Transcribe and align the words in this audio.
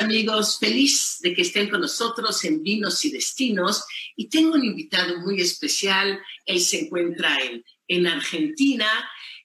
amigos, 0.00 0.58
feliz 0.58 1.18
de 1.20 1.34
que 1.34 1.42
estén 1.42 1.68
con 1.68 1.80
nosotros 1.80 2.44
en 2.44 2.62
Vinos 2.62 3.04
y 3.04 3.10
Destinos 3.10 3.84
y 4.16 4.28
tengo 4.28 4.54
un 4.54 4.64
invitado 4.64 5.18
muy 5.20 5.40
especial. 5.40 6.20
Él 6.46 6.60
se 6.60 6.80
encuentra 6.80 7.36
en, 7.38 7.64
en 7.86 8.06
Argentina, 8.06 8.88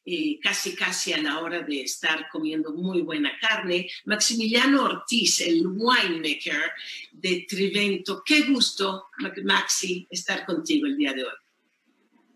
eh, 0.05 0.39
casi 0.41 0.75
casi 0.75 1.13
a 1.13 1.21
la 1.21 1.39
hora 1.39 1.61
de 1.61 1.81
estar 1.81 2.27
comiendo 2.31 2.73
muy 2.73 3.01
buena 3.01 3.31
carne. 3.39 3.89
Maximiliano 4.05 4.83
Ortiz, 4.83 5.41
el 5.41 5.63
winemaker 5.65 6.71
de 7.11 7.45
Trivento. 7.47 8.23
Qué 8.25 8.41
gusto, 8.41 9.07
Maxi, 9.43 10.07
estar 10.09 10.45
contigo 10.45 10.85
el 10.85 10.97
día 10.97 11.13
de 11.13 11.23
hoy. 11.23 11.33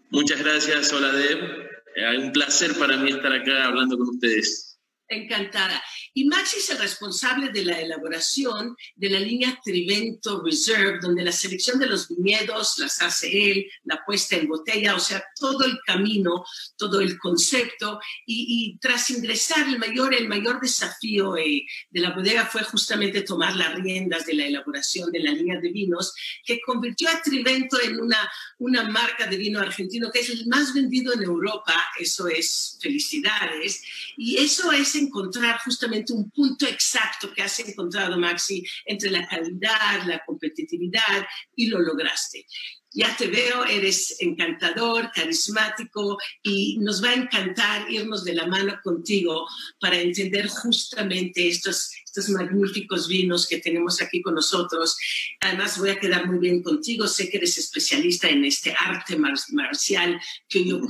Muchas 0.10 0.40
gracias, 0.40 0.92
hola 0.92 1.12
Deb. 1.12 1.70
Eh, 1.96 2.18
un 2.18 2.32
placer 2.32 2.74
para 2.78 2.98
mí 2.98 3.12
estar 3.12 3.32
acá 3.32 3.66
hablando 3.66 3.98
con 3.98 4.10
ustedes. 4.10 4.80
Encantada. 5.08 5.82
Y 6.14 6.26
Maxi 6.26 6.58
es 6.58 6.70
el 6.70 6.80
responsable 6.80 7.50
de 7.50 7.66
la 7.66 7.80
elaboración 7.80 8.76
de 8.96 9.10
la 9.10 9.20
línea 9.20 9.60
Trivento 9.64 10.42
Reserve, 10.44 11.00
donde 11.02 11.24
la 11.24 11.32
selección 11.32 11.80
de 11.80 11.88
los 11.88 12.08
viñedos 12.10 12.78
las 12.80 13.02
hace 13.02 13.52
él, 13.52 13.72
la 13.84 14.04
puesta 14.06 14.36
en 14.36 14.48
botella, 14.48 14.96
o 14.96 15.00
sea, 15.00 15.24
todo 15.40 15.66
el 15.66 15.80
camino, 15.86 16.44
todo 16.78 17.00
el 17.00 17.18
concepto. 17.18 18.00
Y, 18.26 18.78
tras 18.80 19.10
ingresar, 19.10 19.68
el 19.68 19.80
mayor, 19.80 20.14
el 20.14 20.28
mayor 20.28 20.60
desafío 20.60 21.38
eh, 21.38 21.66
de 21.90 22.00
la 22.00 22.12
bodega 22.12 22.46
fue 22.46 22.64
justamente 22.64 23.22
tomar 23.22 23.56
las 23.56 23.76
riendas 23.76 24.26
de 24.26 24.34
la 24.34 24.46
elaboración 24.46 25.12
de 25.12 25.20
la 25.20 25.32
línea 25.32 25.60
de 25.60 25.70
vinos, 25.70 26.14
que 26.46 26.60
convirtió 26.66 27.10
a 27.10 27.22
Trivento 27.22 27.80
en 27.82 28.00
una, 28.00 28.30
una 28.58 28.90
marca 28.90 29.28
de 29.28 29.38
vino 29.38 29.60
argentino 29.60 30.10
que 30.12 30.20
es 30.20 30.30
el 30.30 30.48
más 30.48 30.74
vendido 30.74 31.14
en 31.14 31.24
Europa. 31.24 31.74
Eso 32.00 32.28
es 32.28 32.78
felicidades. 32.82 33.84
Y 34.18 34.38
eso 34.38 34.72
es 34.72 34.96
encontrar 34.96 35.60
justamente 35.64 35.99
un 36.10 36.30
punto 36.32 36.66
exacto 36.66 37.32
que 37.34 37.42
has 37.42 37.60
encontrado, 37.60 38.18
Maxi, 38.18 38.64
entre 38.86 39.12
la 39.12 39.28
calidad, 39.28 40.04
la 40.06 40.22
competitividad 40.26 41.26
y 41.56 41.68
lo 41.68 41.80
lograste. 41.80 42.46
Ya 42.92 43.16
te 43.16 43.28
veo, 43.28 43.66
eres 43.66 44.16
encantador, 44.20 45.12
carismático 45.14 46.18
y 46.42 46.80
nos 46.80 47.04
va 47.04 47.10
a 47.10 47.14
encantar 47.14 47.90
irnos 47.92 48.24
de 48.24 48.34
la 48.34 48.48
mano 48.48 48.80
contigo 48.84 49.46
para 49.80 50.00
entender 50.00 50.48
justamente 50.48 51.48
estos, 51.48 51.92
estos 52.04 52.30
magníficos 52.30 53.08
vinos 53.08 53.48
que 53.48 53.60
tenemos 53.60 54.02
aquí 54.02 54.24
con 54.24 54.34
nosotros. 54.34 54.98
Además, 55.42 55.78
voy 55.78 55.92
a 55.92 56.00
quedar 56.00 56.26
muy 56.26 56.40
bien 56.40 56.64
contigo. 56.64 57.08
Sé 57.08 57.30
que 57.30 57.38
eres 57.38 57.60
especialista 57.60 58.28
en 58.28 58.44
este 58.44 58.74
arte 58.74 59.18
marcial 59.18 60.20
que 60.48 60.66
yo 60.66 60.82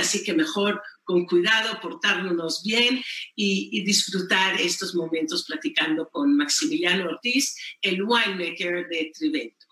así 0.00 0.24
que 0.24 0.34
mejor 0.34 0.82
con 1.04 1.26
cuidado, 1.26 1.80
portarnos 1.80 2.62
bien 2.64 3.02
y, 3.36 3.84
disfrutar 3.84 4.60
estos 4.60 4.94
momentos 4.94 5.44
platicando 5.46 6.08
con 6.08 6.36
Maximiliano 6.36 7.04
Ortiz, 7.10 7.54
el 7.82 8.02
winemaker 8.02 8.88
de 8.88 9.12
Trivento. 9.16 9.66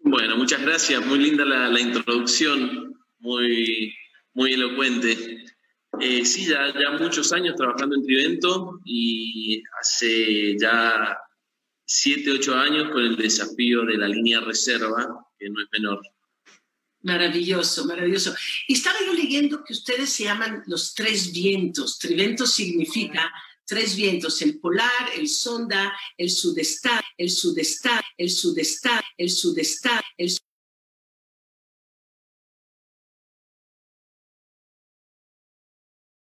Bueno, 0.00 0.36
muchas 0.36 0.62
gracias. 0.62 1.04
Muy 1.06 1.18
linda 1.18 1.44
la, 1.44 1.80
introducción, 1.80 2.94
muy, 3.20 3.94
muy 4.34 4.54
elocuente. 4.54 5.44
Eh, 6.00 6.24
sí, 6.24 6.46
ya, 6.46 6.72
ya 6.72 6.98
muchos 6.98 7.32
años 7.32 7.54
trabajando 7.56 7.96
en 7.96 8.04
Trivento 8.04 8.80
y 8.84 9.62
hace 9.78 10.56
ya 10.58 11.18
siete, 11.84 12.30
ocho 12.32 12.54
años 12.54 12.90
con 12.90 13.02
el 13.02 13.16
desafío 13.16 13.84
de 13.84 13.98
la 13.98 14.08
línea 14.08 14.40
reserva, 14.40 15.26
que 15.38 15.50
no 15.50 15.60
es 15.60 15.68
menor. 15.72 16.00
Maravilloso, 17.02 17.84
maravilloso. 17.84 18.34
Y 18.68 18.74
estaba 18.74 18.98
yo 19.04 19.12
leyendo 19.12 19.64
que 19.64 19.72
ustedes 19.72 20.10
se 20.10 20.24
llaman 20.24 20.62
los 20.66 20.94
tres 20.94 21.32
vientos. 21.32 21.98
Trivento 21.98 22.46
significa 22.46 23.32
tres 23.66 23.96
vientos, 23.96 24.40
el 24.42 24.60
polar, 24.60 25.10
el 25.16 25.28
sonda, 25.28 25.92
el 26.16 26.30
sudestar, 26.30 27.02
el 27.16 27.30
sudestar, 27.30 28.04
el 28.16 28.30
sudestar, 28.30 29.02
el 29.16 29.30
sudestar, 29.30 30.04
el 30.16 30.30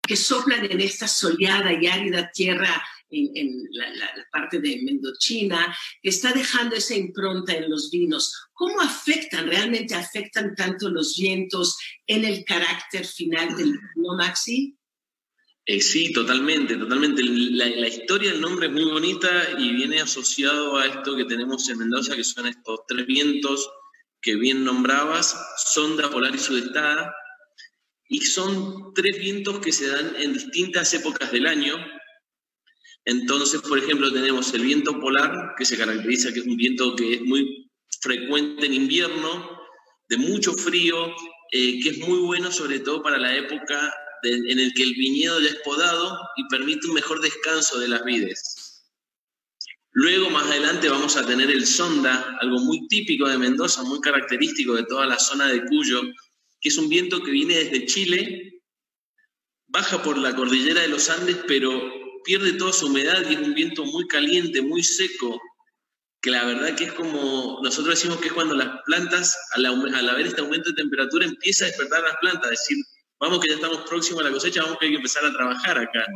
que 0.07 0.17
soplan 0.17 0.65
en 0.65 0.81
esta 0.81 1.07
soleada 1.07 1.73
y 1.73 1.87
árida 1.87 2.31
tierra 2.33 2.85
en, 3.11 3.69
la, 3.73 4.13
parte 4.33 4.61
de 4.61 4.81
Mendochina, 4.83 5.77
que 6.03 6.11
está 6.11 6.33
dejando 6.33 6.77
esa 6.77 6.95
impronta 6.95 7.55
en 7.55 7.71
los 7.71 7.91
vinos. 7.91 8.49
¿Cómo 8.53 8.81
afectan, 8.81 9.47
realmente 9.47 9.95
afectan 9.95 10.55
tanto 10.55 10.89
los 10.91 11.17
vientos 11.17 11.77
en 12.07 12.25
el 12.25 12.45
carácter 12.45 13.07
final 13.07 13.57
del 13.57 13.73
vino, 13.73 14.15
Maxi? 14.17 14.77
Eh, 15.67 15.81
sí, 15.81 16.13
totalmente, 16.13 16.77
totalmente. 16.77 17.23
La, 17.23 17.67
la, 17.69 17.89
historia 17.89 18.33
del 18.33 18.41
nombre 18.41 18.67
es 18.67 18.73
muy 18.73 18.85
bonita 18.85 19.31
y 19.59 19.73
viene 19.73 20.01
asociado 20.01 20.77
a 20.79 20.87
esto 20.87 21.17
que 21.17 21.27
tenemos 21.27 21.69
en 21.69 21.79
Mendoza, 21.79 22.17
que 22.17 22.25
son 22.25 22.47
estos 22.47 22.81
tres 22.89 23.07
vientos 23.07 23.69
que 24.23 24.37
bien 24.37 24.65
nombrabas, 24.65 25.37
sonda, 25.73 26.11
polar 26.11 26.35
y 26.35 26.39
sudestada, 26.39 27.15
y 28.09 28.21
son 28.23 28.93
tres 28.95 29.19
vientos 29.19 29.61
que 29.61 29.73
se 29.73 29.89
dan 29.89 30.17
en 30.17 30.33
distintas 30.33 30.93
épocas 30.95 31.31
del 31.31 31.47
año, 31.47 31.77
entonces, 33.11 33.61
por 33.63 33.77
ejemplo, 33.77 34.13
tenemos 34.13 34.55
el 34.55 34.63
viento 34.63 35.01
polar, 35.01 35.55
que 35.59 35.65
se 35.65 35.77
caracteriza 35.77 36.33
que 36.33 36.39
es 36.39 36.47
un 36.47 36.57
viento 36.57 36.95
que 36.95 37.15
es 37.15 37.23
muy 37.23 37.69
frecuente 38.01 38.67
en 38.67 38.75
invierno, 38.75 39.61
de 40.09 40.17
mucho 40.17 40.53
frío, 40.53 41.09
eh, 41.51 41.81
que 41.81 41.89
es 41.89 41.99
muy 41.99 42.21
bueno 42.21 42.53
sobre 42.53 42.79
todo 42.79 43.03
para 43.03 43.19
la 43.19 43.37
época 43.37 43.93
en 44.23 44.59
el 44.61 44.73
que 44.75 44.85
el 44.85 44.95
viñedo 44.95 45.41
ya 45.41 45.49
es 45.49 45.59
podado 45.65 46.21
y 46.37 46.47
permite 46.49 46.87
un 46.87 46.95
mejor 46.95 47.21
descanso 47.21 47.81
de 47.81 47.89
las 47.89 48.05
vides. 48.05 48.85
Luego, 49.91 50.31
más 50.31 50.47
adelante, 50.47 50.89
vamos 50.89 51.17
a 51.17 51.27
tener 51.27 51.51
el 51.51 51.67
sonda, 51.67 52.39
algo 52.41 52.61
muy 52.61 52.87
típico 52.87 53.29
de 53.29 53.39
Mendoza, 53.39 53.83
muy 53.83 54.01
característico 54.01 54.75
de 54.75 54.85
toda 54.85 55.07
la 55.07 55.19
zona 55.19 55.49
de 55.49 55.65
Cuyo, 55.65 56.03
que 56.61 56.69
es 56.69 56.79
un 56.79 56.89
viento 56.89 57.25
que 57.25 57.33
viene 57.33 57.57
desde 57.57 57.87
Chile, 57.87 58.63
baja 59.67 60.01
por 60.01 60.17
la 60.17 60.37
cordillera 60.37 60.83
de 60.83 60.89
los 60.89 61.11
Andes, 61.11 61.39
pero 61.49 62.00
pierde 62.25 62.53
toda 62.55 62.73
su 62.73 62.87
humedad 62.87 63.23
y 63.29 63.35
es 63.35 63.41
un 63.41 63.55
viento 63.55 63.85
muy 63.85 64.07
caliente, 64.07 64.63
muy 64.63 64.83
seco, 64.83 65.41
que 66.21 66.31
la 66.31 66.45
verdad 66.45 66.75
que 66.75 66.85
es 66.85 66.93
como, 66.93 67.61
nosotros 67.63 67.95
decimos 67.95 68.19
que 68.21 68.29
es 68.29 68.33
cuando 68.33 68.55
las 68.55 68.83
plantas, 68.85 69.37
al, 69.53 69.67
haber 70.09 70.27
este 70.27 70.41
aumento 70.41 70.71
de 70.71 70.77
temperatura, 70.77 71.25
empieza 71.25 71.65
a 71.65 71.69
despertar 71.69 72.03
las 72.03 72.17
plantas, 72.21 72.51
decir, 72.51 72.77
vamos 73.19 73.41
que 73.41 73.49
ya 73.49 73.55
estamos 73.55 73.89
próximos 73.89 74.21
a 74.21 74.25
la 74.25 74.33
cosecha, 74.33 74.63
vamos 74.63 74.79
que 74.79 74.87
hay 74.87 74.93
que 74.93 74.99
empezar 74.99 75.25
a 75.25 75.33
trabajar 75.33 75.79
acá. 75.79 76.07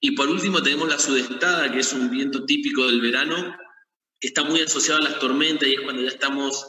Y 0.00 0.10
por 0.12 0.28
último 0.28 0.62
tenemos 0.62 0.88
la 0.88 0.98
sudestada, 0.98 1.72
que 1.72 1.80
es 1.80 1.92
un 1.92 2.10
viento 2.10 2.44
típico 2.44 2.86
del 2.86 3.00
verano, 3.00 3.56
que 4.20 4.28
está 4.28 4.44
muy 4.44 4.60
asociado 4.60 5.00
a 5.00 5.04
las 5.08 5.18
tormentas 5.18 5.68
y 5.68 5.74
es 5.74 5.80
cuando 5.80 6.02
ya 6.02 6.08
estamos 6.08 6.66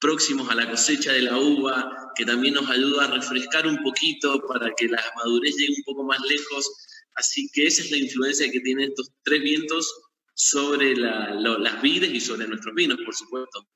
próximos 0.00 0.50
a 0.50 0.54
la 0.54 0.68
cosecha 0.68 1.12
de 1.12 1.22
la 1.22 1.38
uva, 1.38 2.12
que 2.16 2.24
también 2.24 2.54
nos 2.54 2.68
ayuda 2.68 3.04
a 3.04 3.10
refrescar 3.10 3.66
un 3.66 3.82
poquito 3.82 4.44
para 4.46 4.72
que 4.76 4.88
la 4.88 5.02
madurez 5.16 5.56
llegue 5.56 5.74
un 5.78 5.84
poco 5.84 6.04
más 6.04 6.20
lejos 6.20 6.68
Así 7.14 7.48
que 7.52 7.66
esa 7.66 7.82
es 7.82 7.90
la 7.90 7.98
influencia 7.98 8.50
que 8.50 8.60
tienen 8.60 8.90
estos 8.90 9.10
tres 9.22 9.42
vientos 9.42 9.92
sobre 10.34 10.96
las 10.96 11.82
vides 11.82 12.12
y 12.12 12.20
sobre 12.20 12.48
nuestros 12.48 12.74
vinos, 12.74 12.98
por 13.04 13.14
supuesto. 13.14 13.68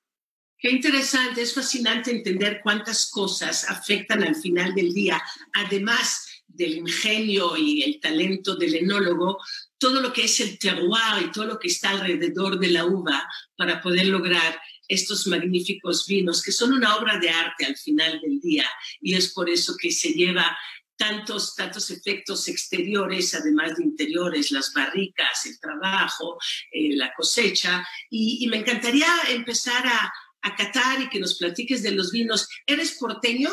Qué 0.60 0.70
interesante, 0.70 1.42
es 1.42 1.54
fascinante 1.54 2.10
entender 2.10 2.60
cuántas 2.64 3.08
cosas 3.10 3.70
afectan 3.70 4.24
al 4.24 4.34
final 4.34 4.74
del 4.74 4.92
día, 4.92 5.22
además 5.54 6.26
del 6.48 6.78
ingenio 6.78 7.56
y 7.56 7.82
el 7.82 8.00
talento 8.00 8.56
del 8.56 8.74
enólogo, 8.74 9.38
todo 9.78 10.00
lo 10.00 10.12
que 10.12 10.24
es 10.24 10.40
el 10.40 10.58
terroir 10.58 11.22
y 11.24 11.30
todo 11.30 11.44
lo 11.44 11.58
que 11.60 11.68
está 11.68 11.90
alrededor 11.90 12.58
de 12.58 12.72
la 12.72 12.86
uva 12.86 13.28
para 13.56 13.80
poder 13.80 14.06
lograr 14.06 14.60
estos 14.88 15.26
magníficos 15.26 16.06
vinos, 16.06 16.42
que 16.42 16.50
son 16.50 16.72
una 16.72 16.96
obra 16.96 17.18
de 17.18 17.28
arte 17.30 17.66
al 17.66 17.76
final 17.76 18.20
del 18.20 18.40
día. 18.40 18.66
Y 19.00 19.14
es 19.14 19.32
por 19.32 19.48
eso 19.48 19.76
que 19.80 19.92
se 19.92 20.14
lleva 20.14 20.58
tantos, 20.98 21.54
tantos 21.54 21.90
efectos 21.90 22.48
exteriores, 22.48 23.34
además 23.34 23.76
de 23.76 23.84
interiores, 23.84 24.50
las 24.50 24.72
barricas, 24.74 25.46
el 25.46 25.58
trabajo, 25.58 26.38
eh, 26.72 26.96
la 26.96 27.14
cosecha. 27.14 27.86
Y, 28.10 28.46
me 28.48 28.58
encantaría 28.58 29.06
empezar 29.30 29.86
a, 29.86 30.12
a 30.42 30.56
catar 30.56 31.00
y 31.00 31.08
que 31.08 31.20
nos 31.20 31.38
platiques 31.38 31.82
de 31.82 31.92
los 31.92 32.10
vinos. 32.10 32.48
¿Eres 32.66 32.98
porteño? 32.98 33.50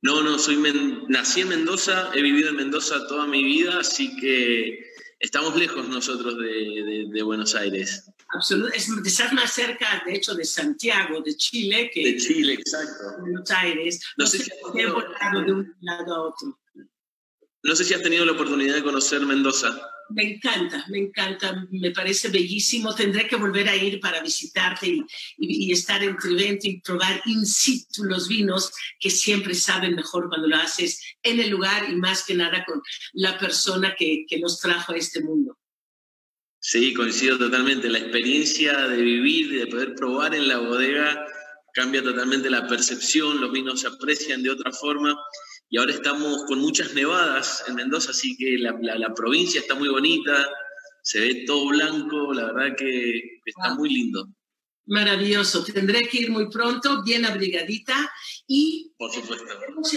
No, 0.00 0.22
no, 0.22 0.38
soy 0.38 0.56
nací 1.08 1.40
en 1.40 1.48
Mendoza, 1.48 2.10
he 2.14 2.22
vivido 2.22 2.50
en 2.50 2.56
Mendoza 2.56 3.06
toda 3.08 3.26
mi 3.26 3.44
vida, 3.44 3.80
así 3.80 4.16
que 4.16 4.78
estamos 5.20 5.56
lejos 5.56 5.88
nosotros 5.88 6.38
de, 6.38 7.06
de, 7.10 7.22
Buenos 7.22 7.54
Aires. 7.54 8.04
Absolutamente, 8.28 9.08
estar 9.08 9.32
más 9.32 9.52
cerca, 9.52 10.02
de 10.04 10.14
hecho, 10.14 10.34
de 10.34 10.44
Santiago, 10.44 11.20
de 11.20 11.36
Chile, 11.36 11.90
que 11.92 12.04
de 12.04 12.16
Chile, 12.18 12.54
exacto. 12.54 13.20
Buenos 13.20 13.50
Aires. 13.50 14.00
No, 14.16 14.26
sé, 14.26 14.38
si 14.38 14.50
has 14.50 14.72
tenido, 14.72 15.04
de 15.44 15.52
un 15.52 15.76
lado 15.80 16.14
a 16.14 16.22
otro. 16.28 16.58
No 17.62 17.74
sé 17.74 17.84
si 17.84 17.94
has 17.94 18.02
tenido 18.02 18.24
la 18.24 18.32
oportunidad 18.32 18.74
de 18.74 18.82
conocer 18.82 19.20
Mendoza. 19.22 19.80
Me 20.10 20.22
encanta, 20.22 20.84
me 20.88 20.98
encanta, 20.98 21.66
me 21.70 21.90
parece 21.90 22.28
bellísimo. 22.28 22.94
Tendré 22.94 23.26
que 23.26 23.36
volver 23.36 23.68
a 23.68 23.76
ir 23.76 24.00
para 24.00 24.22
visitarte 24.22 25.04
y, 25.36 25.72
estar 25.72 26.02
en 26.02 26.16
Trivento 26.16 26.66
y 26.66 26.80
probar 26.80 27.20
in 27.26 27.44
situ 27.44 28.04
los 28.04 28.28
vinos 28.28 28.72
que 28.98 29.10
siempre 29.10 29.54
saben 29.54 29.94
mejor 29.94 30.28
cuando 30.28 30.48
lo 30.48 30.56
haces 30.56 31.00
en 31.22 31.40
el 31.40 31.50
lugar 31.50 31.90
y 31.90 31.96
más 31.96 32.24
que 32.24 32.34
nada 32.34 32.64
con 32.64 32.80
la 33.12 33.38
persona 33.38 33.94
que, 33.96 34.24
que 34.26 34.38
los 34.38 34.58
trajo 34.60 34.92
a 34.92 34.96
este 34.96 35.22
mundo. 35.22 35.58
Sí, 36.58 36.94
coincido 36.94 37.38
totalmente. 37.38 37.88
La 37.88 37.98
experiencia 37.98 38.88
de 38.88 39.00
vivir 39.00 39.52
y 39.52 39.56
de 39.56 39.66
poder 39.66 39.94
probar 39.94 40.34
en 40.34 40.48
la 40.48 40.58
bodega 40.58 41.26
cambia 41.74 42.02
totalmente 42.02 42.50
la 42.50 42.66
percepción, 42.66 43.40
los 43.40 43.52
vinos 43.52 43.80
se 43.80 43.86
aprecian 43.86 44.42
de 44.42 44.50
otra 44.50 44.72
forma 44.72 45.16
y 45.70 45.78
ahora 45.78 45.92
estamos 45.92 46.44
con 46.44 46.60
muchas 46.60 46.94
nevadas 46.94 47.64
en 47.68 47.74
Mendoza, 47.74 48.10
así 48.10 48.36
que 48.36 48.56
la, 48.58 49.14
provincia 49.14 49.60
está 49.60 49.74
muy 49.74 49.88
bonita, 49.88 50.48
se 51.02 51.20
ve 51.20 51.44
todo 51.46 51.68
blanco, 51.68 52.32
la 52.32 52.52
verdad 52.52 52.76
que 52.76 53.40
está 53.44 53.74
muy 53.74 53.90
lindo. 53.90 54.28
Maravilloso, 54.86 55.62
tendré 55.64 56.08
que 56.08 56.22
ir 56.22 56.30
muy 56.30 56.48
pronto, 56.48 57.02
bien 57.02 57.26
abrigadita 57.26 58.10
y 58.46 58.92
por 58.96 59.12
supuesto. 59.12 59.46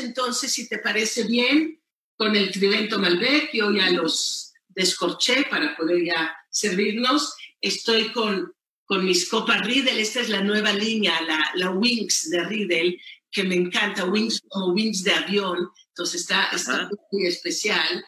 entonces, 0.02 0.52
si 0.52 0.68
te 0.68 0.80
parece 0.80 1.24
bien, 1.24 1.82
con 2.18 2.36
el 2.36 2.52
Trivento 2.52 3.00
Malbec, 3.00 3.50
yo 3.54 3.72
ya 3.72 3.90
los 3.90 4.54
descorché 4.68 5.48
para 5.50 5.76
poder 5.76 6.06
ya 6.06 6.32
servirnos. 6.50 7.34
Estoy 7.60 8.12
con, 8.12 8.54
con 8.86 9.06
mis 9.06 9.28
copas 9.28 9.66
Riedel, 9.66 9.98
esta 9.98 10.20
es 10.20 10.30
la 10.30 10.44
nueva 10.44 10.72
línea, 10.74 11.20
la, 11.22 11.40
la 11.56 11.72
Wings 11.72 12.30
de 12.30 12.44
Riedel, 12.44 13.02
que 13.32 13.44
me 13.44 13.56
encanta, 13.56 14.06
Wings 14.06 14.42
como 14.50 14.74
Wings 14.74 15.04
de 15.04 15.14
avión, 15.14 15.70
entonces 15.90 16.22
está, 16.22 16.50
está 16.54 16.90
muy 17.12 17.28
especial. 17.28 18.04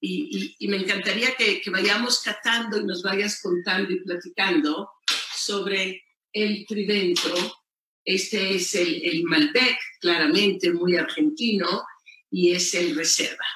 Y, 0.00 0.56
y, 0.58 0.68
me 0.68 0.76
encantaría 0.76 1.34
que, 1.34 1.62
que, 1.62 1.70
vayamos 1.70 2.20
catando 2.20 2.78
y 2.78 2.84
nos 2.84 3.02
vayas 3.02 3.40
contando 3.40 3.90
y 3.90 4.00
platicando 4.00 4.90
sobre 5.34 6.02
el 6.32 6.66
Trivento. 6.66 7.34
Este 8.04 8.56
es 8.56 8.74
el, 8.74 9.02
el 9.02 9.22
Malbec, 9.24 9.78
claramente 10.00 10.70
muy 10.72 10.96
argentino, 10.96 11.82
y 12.30 12.50
es 12.50 12.74
el 12.74 12.94
Reserva. 12.94 13.46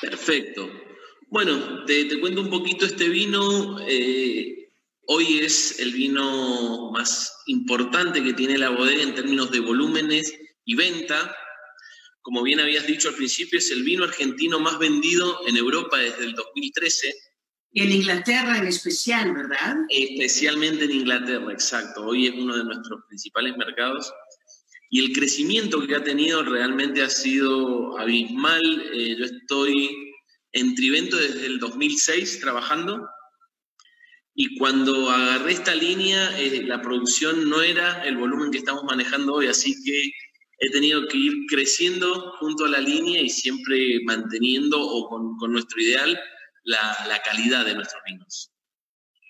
Perfecto. 0.00 0.68
Bueno, 1.28 1.84
te, 1.84 2.20
cuento 2.20 2.40
un 2.40 2.50
poquito 2.50 2.84
este 2.84 3.08
vino. 3.08 3.78
Eh, 3.86 4.61
hoy 5.06 5.40
es 5.40 5.78
el 5.80 5.92
vino 5.92 6.90
más 6.92 7.42
importante 7.46 8.22
que 8.22 8.34
tiene 8.34 8.58
la 8.58 8.70
bodega 8.70 9.02
en 9.02 9.14
términos 9.14 9.50
de 9.50 9.60
volúmenes 9.60 10.32
y 10.64 10.74
venta. 10.74 11.34
Como 12.20 12.42
bien 12.42 12.60
habías 12.60 12.86
dicho 12.86 13.08
al 13.08 13.16
principio, 13.16 13.58
es 13.58 13.70
el 13.70 13.82
vino 13.82 14.04
argentino 14.04 14.60
más 14.60 14.78
vendido 14.78 15.40
en 15.46 15.56
Europa 15.56 15.98
desde 15.98 16.24
el 16.24 16.34
2013. 16.34 17.14
Y 17.74 17.82
en 17.82 17.92
Inglaterra 17.92 18.58
en 18.58 18.66
especial, 18.66 19.32
¿verdad? 19.34 19.76
Especialmente 19.88 20.84
en 20.84 20.92
Inglaterra, 20.92 21.52
exacto. 21.52 22.04
Hoy 22.04 22.26
es 22.26 22.34
uno 22.34 22.56
de 22.56 22.64
nuestros 22.64 23.00
principales 23.08 23.56
mercados. 23.56 24.12
Y 24.90 25.00
el 25.00 25.12
crecimiento 25.12 25.84
que 25.86 25.96
ha 25.96 26.04
tenido 26.04 26.42
realmente 26.42 27.02
ha 27.02 27.08
sido 27.08 27.98
abismal. 27.98 28.62
Eh, 28.92 29.16
yo 29.18 29.24
estoy 29.24 29.90
en 30.52 30.74
Trivento 30.74 31.16
desde 31.16 31.46
el 31.46 31.58
2006 31.58 32.40
trabajando 32.40 33.08
y 34.34 34.56
cuando 34.56 35.10
agarré 35.10 35.52
esta 35.52 35.74
línea 35.74 36.38
eh, 36.38 36.62
la 36.64 36.80
producción 36.80 37.50
no 37.50 37.62
era 37.62 38.02
el 38.04 38.16
volumen 38.16 38.50
que 38.50 38.58
estamos 38.58 38.84
manejando 38.84 39.34
hoy, 39.34 39.48
así 39.48 39.74
que 39.84 40.10
he 40.58 40.70
tenido 40.70 41.06
que 41.08 41.18
ir 41.18 41.32
creciendo 41.48 42.32
junto 42.38 42.64
a 42.64 42.70
la 42.70 42.80
línea 42.80 43.20
y 43.20 43.28
siempre 43.28 43.98
manteniendo 44.04 44.80
o 44.80 45.08
con, 45.08 45.52
nuestro 45.52 45.82
ideal 45.82 46.18
la, 46.64 46.96
la 47.08 47.20
calidad 47.22 47.64
de 47.66 47.74
nuestros 47.74 48.00
vinos. 48.06 48.51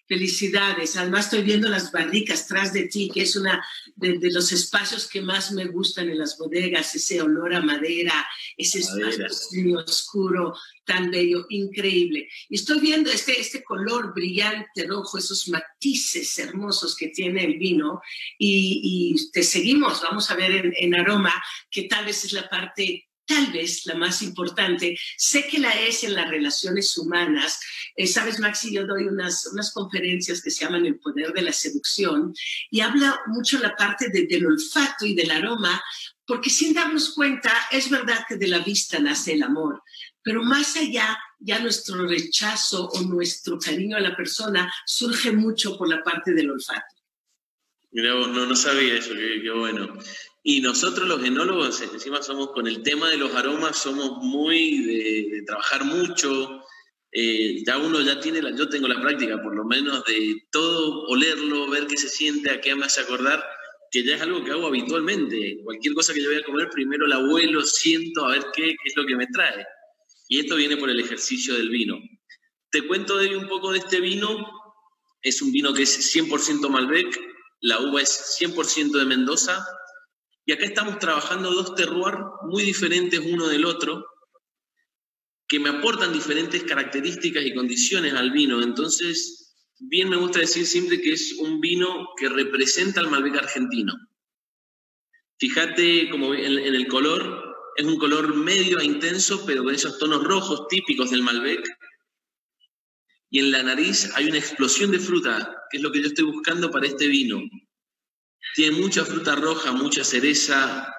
Felicidades. 0.08 0.96
Además 0.96 1.26
estoy 1.26 1.42
viendo 1.42 1.68
las 1.68 1.92
barricas 1.92 2.46
tras 2.46 2.72
de 2.72 2.88
ti, 2.88 3.10
que 3.12 3.22
es 3.22 3.36
una 3.36 3.64
de, 3.96 4.18
los 4.30 4.52
espacios 4.52 5.08
que 5.08 5.22
más 5.22 5.52
me 5.52 5.66
gustan 5.66 6.10
en 6.10 6.18
las 6.18 6.36
bodegas, 6.36 6.94
ese 6.94 7.22
olor 7.22 7.54
a 7.54 7.60
madera, 7.60 8.26
ese 8.56 8.80
espacio 8.80 9.78
oscuro, 9.78 10.54
tan 10.84 11.10
bello, 11.10 11.46
increíble. 11.48 12.28
Y 12.48 12.56
estoy 12.56 12.80
viendo 12.80 13.10
este, 13.10 13.40
este 13.40 13.62
color 13.62 14.12
brillante 14.12 14.86
rojo, 14.86 15.18
esos 15.18 15.48
matices 15.48 16.38
hermosos 16.38 16.96
que 16.96 17.08
tiene 17.08 17.44
el 17.44 17.58
vino 17.58 18.00
y, 18.38 19.14
te 19.32 19.42
seguimos, 19.42 20.02
vamos 20.02 20.30
a 20.30 20.34
ver 20.34 20.52
en, 20.52 20.74
en 20.76 20.94
aroma, 20.94 21.32
que 21.70 21.84
tal 21.84 22.04
vez 22.04 22.24
es 22.24 22.32
la 22.32 22.48
parte 22.48 23.06
tal 23.26 23.52
vez 23.52 23.86
la 23.86 23.94
más 23.94 24.22
importante. 24.22 24.98
Sé 25.16 25.46
que 25.46 25.58
la 25.58 25.70
es 25.72 26.04
en 26.04 26.14
las 26.14 26.28
relaciones 26.28 26.96
humanas. 26.98 27.60
Eh, 27.96 28.06
Sabes, 28.06 28.40
Maxi, 28.40 28.74
yo 28.74 28.86
doy 28.86 29.04
unas, 29.04 29.46
unas 29.52 29.72
conferencias 29.72 30.42
que 30.42 30.50
se 30.50 30.64
llaman 30.64 30.86
El 30.86 30.98
Poder 30.98 31.32
de 31.32 31.42
la 31.42 31.52
Seducción 31.52 32.34
y 32.70 32.80
habla 32.80 33.20
mucho 33.26 33.58
la 33.58 33.76
parte 33.76 34.08
del 34.08 34.46
olfato 34.46 35.06
y 35.06 35.14
del 35.14 35.30
aroma, 35.30 35.82
porque 36.26 36.50
sin 36.50 36.74
darnos 36.74 37.14
cuenta, 37.14 37.52
es 37.70 37.90
verdad 37.90 38.24
que 38.28 38.36
de 38.36 38.48
la 38.48 38.58
vista 38.58 38.98
nace 38.98 39.32
el 39.34 39.42
amor, 39.42 39.82
pero 40.22 40.42
más 40.42 40.76
allá, 40.76 41.18
ya 41.40 41.58
nuestro 41.58 42.06
rechazo 42.06 42.88
o 42.88 43.02
nuestro 43.02 43.58
cariño 43.58 43.96
a 43.96 44.00
la 44.00 44.16
persona 44.16 44.72
surge 44.86 45.32
mucho 45.32 45.76
por 45.76 45.88
la 45.88 46.02
parte 46.02 46.32
del 46.32 46.50
olfato. 46.50 46.96
Mira, 47.90 48.14
no, 48.14 48.46
no 48.46 48.56
sabía 48.56 48.94
eso, 48.94 49.12
qué 49.14 49.50
bueno. 49.50 49.98
Y 50.42 50.60
nosotros 50.60 51.08
los 51.08 51.22
genólogos, 51.22 51.80
encima 51.82 52.20
somos 52.20 52.50
con 52.50 52.66
el 52.66 52.82
tema 52.82 53.08
de 53.10 53.16
los 53.16 53.32
aromas, 53.34 53.78
somos 53.78 54.18
muy 54.22 54.78
de, 54.78 55.42
trabajar 55.46 55.84
mucho. 55.84 56.62
Eh, 57.12 57.62
ya 57.64 57.78
uno 57.78 58.00
ya 58.00 58.18
tiene, 58.18 58.42
la, 58.42 58.56
yo 58.56 58.68
tengo 58.68 58.88
la 58.88 59.00
práctica 59.00 59.40
por 59.40 59.54
lo 59.54 59.64
menos 59.64 60.04
de 60.04 60.42
todo 60.50 61.02
olerlo, 61.02 61.68
ver 61.70 61.86
qué 61.86 61.96
se 61.96 62.08
siente, 62.08 62.50
a 62.50 62.60
qué 62.60 62.74
me 62.74 62.86
hace 62.86 63.02
acordar, 63.02 63.44
que 63.90 64.02
ya 64.02 64.16
es 64.16 64.22
algo 64.22 64.42
que 64.42 64.50
hago 64.50 64.66
habitualmente. 64.66 65.60
Cualquier 65.62 65.94
cosa 65.94 66.12
que 66.12 66.22
yo 66.22 66.30
voy 66.30 66.40
a 66.40 66.44
comer, 66.44 66.70
primero 66.70 67.06
la 67.06 67.20
huelo, 67.20 67.62
siento, 67.62 68.24
a 68.24 68.32
ver 68.32 68.46
qué, 68.52 68.62
qué 68.62 68.88
es 68.88 68.96
lo 68.96 69.06
que 69.06 69.14
me 69.14 69.26
trae. 69.28 69.64
Y 70.28 70.40
esto 70.40 70.56
viene 70.56 70.76
por 70.76 70.90
el 70.90 70.98
ejercicio 70.98 71.54
del 71.54 71.68
vino. 71.68 71.98
Te 72.70 72.84
cuento 72.86 73.18
de 73.18 73.36
un 73.36 73.46
poco 73.48 73.70
de 73.70 73.78
este 73.78 74.00
vino. 74.00 74.50
Es 75.22 75.40
un 75.40 75.52
vino 75.52 75.72
que 75.72 75.82
es 75.82 76.16
100% 76.16 76.68
Malbec, 76.68 77.20
la 77.60 77.80
uva 77.80 78.02
es 78.02 78.38
100% 78.40 78.98
de 78.98 79.04
Mendoza, 79.04 79.64
y 80.44 80.52
acá 80.52 80.64
estamos 80.64 80.98
trabajando 80.98 81.52
dos 81.52 81.74
terroirs 81.74 82.18
muy 82.48 82.64
diferentes 82.64 83.20
uno 83.20 83.48
del 83.48 83.64
otro, 83.64 84.04
que 85.46 85.60
me 85.60 85.68
aportan 85.68 86.12
diferentes 86.12 86.64
características 86.64 87.44
y 87.44 87.54
condiciones 87.54 88.14
al 88.14 88.32
vino. 88.32 88.62
Entonces, 88.62 89.54
bien 89.78 90.08
me 90.08 90.16
gusta 90.16 90.40
decir 90.40 90.66
siempre 90.66 91.00
que 91.00 91.12
es 91.12 91.34
un 91.34 91.60
vino 91.60 92.08
que 92.16 92.28
representa 92.28 93.00
al 93.00 93.10
Malbec 93.10 93.36
argentino. 93.36 93.92
Fíjate 95.38 96.08
como 96.10 96.34
en, 96.34 96.58
en 96.58 96.74
el 96.74 96.86
color, 96.88 97.54
es 97.76 97.84
un 97.84 97.98
color 97.98 98.34
medio 98.34 98.78
e 98.80 98.84
intenso, 98.84 99.44
pero 99.46 99.62
con 99.62 99.74
esos 99.74 99.98
tonos 99.98 100.24
rojos 100.24 100.66
típicos 100.68 101.10
del 101.10 101.22
Malbec. 101.22 101.64
Y 103.30 103.38
en 103.38 103.50
la 103.50 103.62
nariz 103.62 104.10
hay 104.14 104.26
una 104.26 104.38
explosión 104.38 104.90
de 104.90 104.98
fruta, 104.98 105.56
que 105.70 105.78
es 105.78 105.82
lo 105.82 105.92
que 105.92 106.00
yo 106.00 106.08
estoy 106.08 106.24
buscando 106.24 106.70
para 106.70 106.86
este 106.86 107.06
vino. 107.06 107.40
Tiene 108.54 108.78
mucha 108.78 109.04
fruta 109.04 109.34
roja, 109.34 109.72
mucha 109.72 110.04
cereza, 110.04 110.92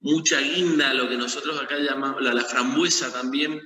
mucha 0.00 0.40
guinda, 0.40 0.94
lo 0.94 1.08
que 1.08 1.16
nosotros 1.16 1.60
acá 1.60 1.78
llamamos 1.78 2.22
la, 2.22 2.44
frambuesa 2.44 3.12
también. 3.12 3.60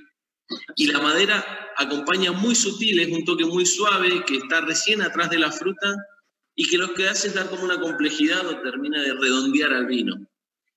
Y 0.75 0.87
la 0.87 0.99
madera 0.99 1.73
acompaña 1.77 2.31
muy 2.31 2.55
sutil, 2.55 2.99
es 2.99 3.11
un 3.11 3.25
toque 3.25 3.45
muy 3.45 3.65
suave 3.65 4.23
que 4.25 4.37
está 4.37 4.61
recién 4.61 5.01
atrás 5.01 5.29
de 5.29 5.39
la 5.39 5.51
fruta 5.51 5.95
y 6.55 6.67
que 6.69 6.77
lo 6.77 6.93
que 6.93 7.07
hace 7.07 7.29
es 7.29 7.33
dar 7.33 7.49
como 7.49 7.63
una 7.63 7.79
complejidad 7.79 8.45
o 8.45 8.61
termina 8.61 9.01
de 9.01 9.13
redondear 9.13 9.73
al 9.73 9.85
vino. 9.85 10.15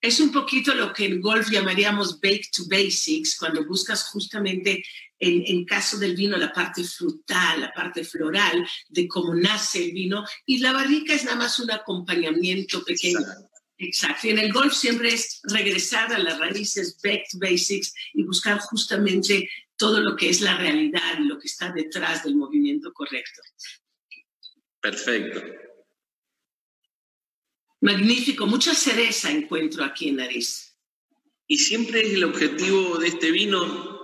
Es 0.05 0.21
un 0.21 0.31
poquito 0.31 0.75
lo 0.75 0.93
que 0.93 1.07
en 1.07 1.19
golf 1.19 1.49
llamaríamos 1.49 2.21
bake 2.21 2.51
to 2.55 2.65
basics, 2.69 3.39
cuando 3.39 3.65
buscas 3.65 4.05
justamente 4.11 4.85
en, 5.19 5.65
caso 5.65 5.97
del 5.97 6.15
vino, 6.15 6.37
la 6.37 6.53
parte 6.53 6.85
frutal, 6.85 7.63
la 7.63 7.73
parte 7.73 8.05
floral 8.05 8.69
de 8.91 9.09
cómo 9.09 9.35
nace 9.35 9.83
el 9.83 9.93
vino, 9.93 10.23
y 10.45 10.59
la 10.59 10.73
barrica 10.73 11.15
es 11.15 11.25
nada 11.25 11.39
más 11.39 11.59
un 11.59 11.71
acompañamiento 11.71 12.85
pequeño. 12.85 13.21
Exacto. 13.79 14.27
Y 14.27 14.31
en 14.33 14.41
el 14.41 14.53
golf 14.53 14.75
siempre 14.75 15.09
es 15.09 15.41
regresar 15.45 16.13
a 16.13 16.19
las 16.19 16.39
raíces, 16.39 16.99
back 17.03 17.23
to 17.31 17.39
basics, 17.39 17.95
y 18.13 18.25
buscar 18.25 18.59
justamente 18.59 19.49
todo 19.75 20.01
lo 20.01 20.17
que 20.17 20.29
es 20.29 20.43
la 20.43 20.59
realidad 20.59 21.19
y 21.19 21.25
lo 21.25 21.39
que 21.39 21.47
está 21.47 21.73
detrás 21.73 22.25
del 22.25 22.37
movimiento 22.37 22.93
correcto. 22.93 23.41
Perfecto. 24.83 25.41
Magnífico. 27.85 28.47
Mucha 28.47 28.75
cereza 28.75 29.31
encuentro 29.31 29.85
aquí 29.85 30.09
en 30.09 30.17
Nariz. 30.17 30.75
Y 31.47 31.59
siempre 31.59 32.01
es 32.01 32.15
el 32.15 32.25
objetivo 32.25 32.97
de 32.97 33.09
este 33.09 33.31
vino 33.31 33.95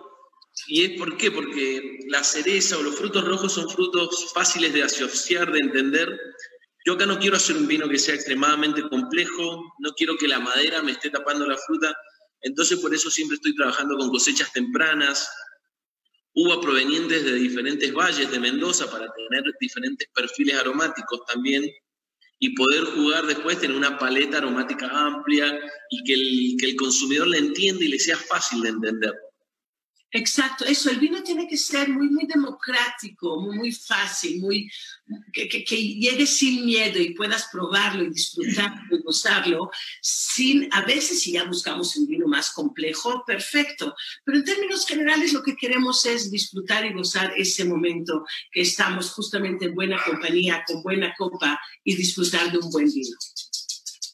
¿Y 0.66 0.84
es 0.84 0.98
por 0.98 1.16
qué? 1.16 1.30
Porque 1.30 2.00
la 2.08 2.22
cereza 2.22 2.76
o 2.76 2.82
los 2.82 2.96
frutos 2.96 3.24
rojos 3.24 3.54
son 3.54 3.70
frutos 3.70 4.30
fáciles 4.34 4.74
de 4.74 4.82
asociar, 4.82 5.50
de 5.50 5.60
entender. 5.60 6.20
Yo 6.84 6.92
acá 6.92 7.06
no 7.06 7.18
quiero 7.18 7.36
hacer 7.36 7.56
un 7.56 7.66
vino 7.66 7.88
que 7.88 7.98
sea 7.98 8.16
extremadamente 8.16 8.82
complejo, 8.82 9.72
no 9.78 9.92
quiero 9.94 10.18
que 10.18 10.28
la 10.28 10.40
madera 10.40 10.82
me 10.82 10.92
esté 10.92 11.08
tapando 11.08 11.46
la 11.46 11.56
fruta, 11.56 11.96
entonces 12.42 12.78
por 12.80 12.94
eso 12.94 13.10
siempre 13.10 13.36
estoy 13.36 13.54
trabajando 13.54 13.96
con 13.96 14.10
cosechas 14.10 14.52
tempranas, 14.52 15.26
uva 16.34 16.60
provenientes 16.60 17.24
de 17.24 17.34
diferentes 17.34 17.94
valles 17.94 18.30
de 18.30 18.40
Mendoza 18.40 18.90
para 18.90 19.06
tener 19.12 19.44
diferentes 19.58 20.06
perfiles 20.14 20.56
aromáticos 20.56 21.24
también 21.26 21.64
y 22.40 22.54
poder 22.54 22.84
jugar 22.84 23.26
después 23.26 23.62
en 23.62 23.72
una 23.72 23.98
paleta 23.98 24.38
aromática 24.38 24.88
amplia 24.88 25.58
y 25.90 26.02
que 26.04 26.14
el, 26.14 26.56
que 26.58 26.70
el 26.70 26.76
consumidor 26.76 27.28
la 27.28 27.36
entienda 27.36 27.84
y 27.84 27.88
le 27.88 27.98
sea 27.98 28.16
fácil 28.16 28.62
de 28.62 28.70
entender. 28.70 29.12
Exacto, 30.12 30.64
eso, 30.64 30.90
el 30.90 30.98
vino 30.98 31.22
tiene 31.22 31.46
que 31.46 31.56
ser 31.56 31.88
muy, 31.88 32.08
muy 32.08 32.26
democrático, 32.26 33.40
muy, 33.40 33.70
fácil, 33.70 34.40
muy, 34.40 34.68
que, 35.32 35.48
que, 35.48 35.62
que, 35.62 35.76
llegue 35.76 36.26
sin 36.26 36.66
miedo 36.66 36.98
y 36.98 37.14
puedas 37.14 37.48
probarlo 37.52 38.02
y 38.02 38.10
disfrutarlo 38.10 38.96
y 38.96 39.02
gozarlo, 39.02 39.70
sin, 40.02 40.68
a 40.72 40.82
veces 40.82 41.22
si 41.22 41.32
ya 41.32 41.44
buscamos 41.44 41.94
un 41.96 42.08
vino 42.08 42.26
más 42.26 42.50
complejo, 42.50 43.22
perfecto, 43.24 43.94
pero 44.24 44.38
en 44.38 44.44
términos 44.44 44.84
generales 44.84 45.32
lo 45.32 45.44
que 45.44 45.54
queremos 45.54 46.04
es 46.04 46.28
disfrutar 46.28 46.84
y 46.86 46.92
gozar 46.92 47.32
ese 47.36 47.64
momento 47.64 48.24
que 48.50 48.62
estamos 48.62 49.12
justamente 49.12 49.66
en 49.66 49.76
buena 49.76 50.02
compañía, 50.02 50.64
con 50.66 50.82
buena 50.82 51.14
copa 51.16 51.60
y 51.84 51.94
disfrutar 51.94 52.50
de 52.50 52.58
un 52.58 52.68
buen 52.70 52.92
vino. 52.92 53.16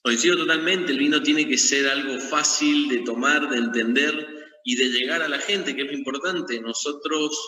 Coincido 0.02 0.36
totalmente, 0.36 0.92
el 0.92 0.98
vino 0.98 1.22
tiene 1.22 1.48
que 1.48 1.56
ser 1.56 1.88
algo 1.88 2.20
fácil 2.20 2.88
de 2.88 2.98
tomar, 2.98 3.48
de 3.48 3.56
entender 3.56 4.35
y 4.66 4.74
de 4.74 4.88
llegar 4.88 5.22
a 5.22 5.28
la 5.28 5.38
gente, 5.38 5.76
que 5.76 5.82
es 5.82 5.86
lo 5.86 5.96
importante. 5.96 6.60
Nosotros 6.60 7.38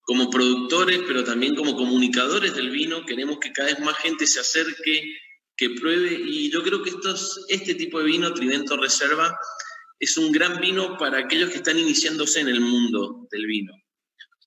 como 0.00 0.30
productores, 0.30 1.02
pero 1.06 1.22
también 1.22 1.54
como 1.54 1.76
comunicadores 1.76 2.54
del 2.54 2.70
vino, 2.70 3.04
queremos 3.04 3.38
que 3.38 3.52
cada 3.52 3.68
vez 3.68 3.80
más 3.80 3.98
gente 3.98 4.26
se 4.26 4.40
acerque, 4.40 5.14
que 5.56 5.70
pruebe, 5.70 6.18
y 6.26 6.50
yo 6.50 6.62
creo 6.62 6.82
que 6.82 6.88
estos, 6.88 7.44
este 7.48 7.74
tipo 7.74 7.98
de 7.98 8.06
vino, 8.06 8.32
Tridento 8.32 8.78
Reserva, 8.78 9.38
es 10.00 10.16
un 10.16 10.32
gran 10.32 10.58
vino 10.58 10.96
para 10.96 11.18
aquellos 11.18 11.50
que 11.50 11.58
están 11.58 11.78
iniciándose 11.78 12.40
en 12.40 12.48
el 12.48 12.60
mundo 12.60 13.28
del 13.30 13.46
vino, 13.46 13.74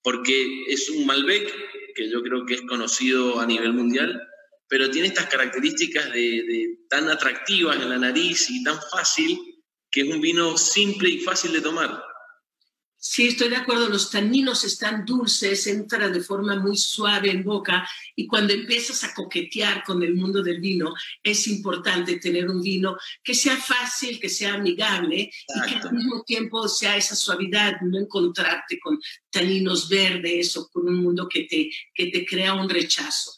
porque 0.02 0.66
es 0.68 0.90
un 0.90 1.06
Malbec, 1.06 1.54
que 1.96 2.10
yo 2.10 2.24
creo 2.24 2.46
que 2.48 2.56
es 2.56 2.62
conocido 2.64 3.40
a 3.40 3.46
nivel 3.46 3.74
mundial, 3.74 4.20
pero 4.68 4.90
tiene 4.90 5.08
estas 5.08 5.28
características 5.28 6.12
de, 6.12 6.20
de 6.20 6.80
tan 6.90 7.10
atractivas 7.10 7.78
en 7.78 7.90
la 7.90 7.98
nariz 7.98 8.50
y 8.50 8.64
tan 8.64 8.80
fácil, 8.92 9.40
que 9.98 10.04
es 10.04 10.14
un 10.14 10.22
vino 10.22 10.56
simple 10.60 11.10
y 11.10 11.20
fácil 11.22 11.52
de 11.54 11.62
tomar. 11.62 12.04
Sí, 13.00 13.30
estoy 13.30 13.50
de 13.50 13.56
acuerdo, 13.56 13.90
los 13.90 14.12
taninos 14.12 14.64
están 14.64 15.06
dulces, 15.06 15.66
entran 15.66 16.14
de 16.14 16.22
forma 16.22 16.56
muy 16.56 16.78
suave 16.78 17.32
en 17.32 17.44
boca 17.44 17.90
y 18.16 18.28
cuando 18.28 18.54
empiezas 18.54 19.04
a 19.04 19.16
coquetear 19.16 19.84
con 19.84 20.04
el 20.04 20.14
mundo 20.14 20.44
del 20.44 20.60
vino, 20.62 20.94
es 21.24 21.48
importante 21.48 22.20
tener 22.20 22.48
un 22.48 22.62
vino 22.62 22.96
que 23.24 23.34
sea 23.34 23.58
fácil, 23.58 24.20
que 24.20 24.30
sea 24.30 24.54
amigable 24.54 25.32
Exacto. 25.32 25.68
y 25.68 25.80
que 25.82 25.88
al 25.88 25.94
mismo 25.96 26.24
tiempo 26.24 26.68
sea 26.68 26.96
esa 26.96 27.16
suavidad, 27.16 27.82
no 27.82 27.98
encontrarte 27.98 28.80
con 28.80 29.00
taninos 29.32 29.90
verdes 29.90 30.56
o 30.58 30.70
con 30.70 30.88
un 30.88 31.02
mundo 31.02 31.28
que 31.28 31.46
te, 31.46 31.72
que 31.92 32.12
te 32.12 32.24
crea 32.24 32.54
un 32.54 32.70
rechazo. 32.70 33.32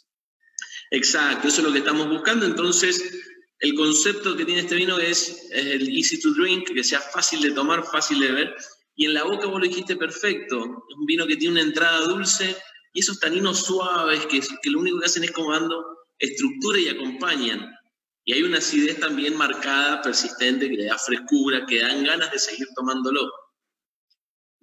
Exacto, 0.91 1.47
eso 1.47 1.61
es 1.61 1.67
lo 1.67 1.71
que 1.71 1.79
estamos 1.79 2.09
buscando, 2.09 2.45
entonces 2.45 3.18
el 3.59 3.75
concepto 3.75 4.35
que 4.37 4.45
tiene 4.45 4.61
este 4.61 4.75
vino 4.75 4.97
es, 4.97 5.49
el 5.51 5.89
easy 5.89 6.19
to 6.19 6.33
drink, 6.33 6.71
que 6.71 6.83
sea 6.83 7.01
fácil 7.01 7.41
de 7.41 7.51
tomar, 7.51 7.83
fácil 7.83 8.19
de 8.19 8.31
ver. 8.31 8.55
Y 8.95 9.05
en 9.05 9.13
la 9.13 9.23
boca 9.23 9.47
vos 9.47 9.59
lo 9.59 9.67
dijiste 9.67 9.97
perfecto. 9.97 10.57
Es 10.89 10.95
un 10.95 11.05
vino 11.05 11.27
que 11.27 11.35
tiene 11.35 11.53
una 11.53 11.63
entrada 11.63 12.05
dulce 12.05 12.55
y 12.93 13.01
esos 13.01 13.19
taninos 13.19 13.65
suaves 13.65 14.25
que, 14.27 14.39
que 14.39 14.69
lo 14.69 14.79
único 14.79 14.99
que 14.99 15.05
hacen 15.05 15.23
es 15.23 15.31
como 15.31 15.51
dando 15.51 15.85
estructura 16.17 16.79
y 16.79 16.87
acompañan. 16.87 17.69
Y 18.23 18.33
hay 18.33 18.43
una 18.43 18.59
acidez 18.59 18.99
también 18.99 19.35
marcada, 19.35 20.01
persistente, 20.01 20.69
que 20.69 20.75
le 20.75 20.85
da 20.85 20.97
frescura, 20.97 21.65
que 21.65 21.81
dan 21.81 22.03
ganas 22.03 22.31
de 22.31 22.39
seguir 22.39 22.67
tomándolo. 22.75 23.29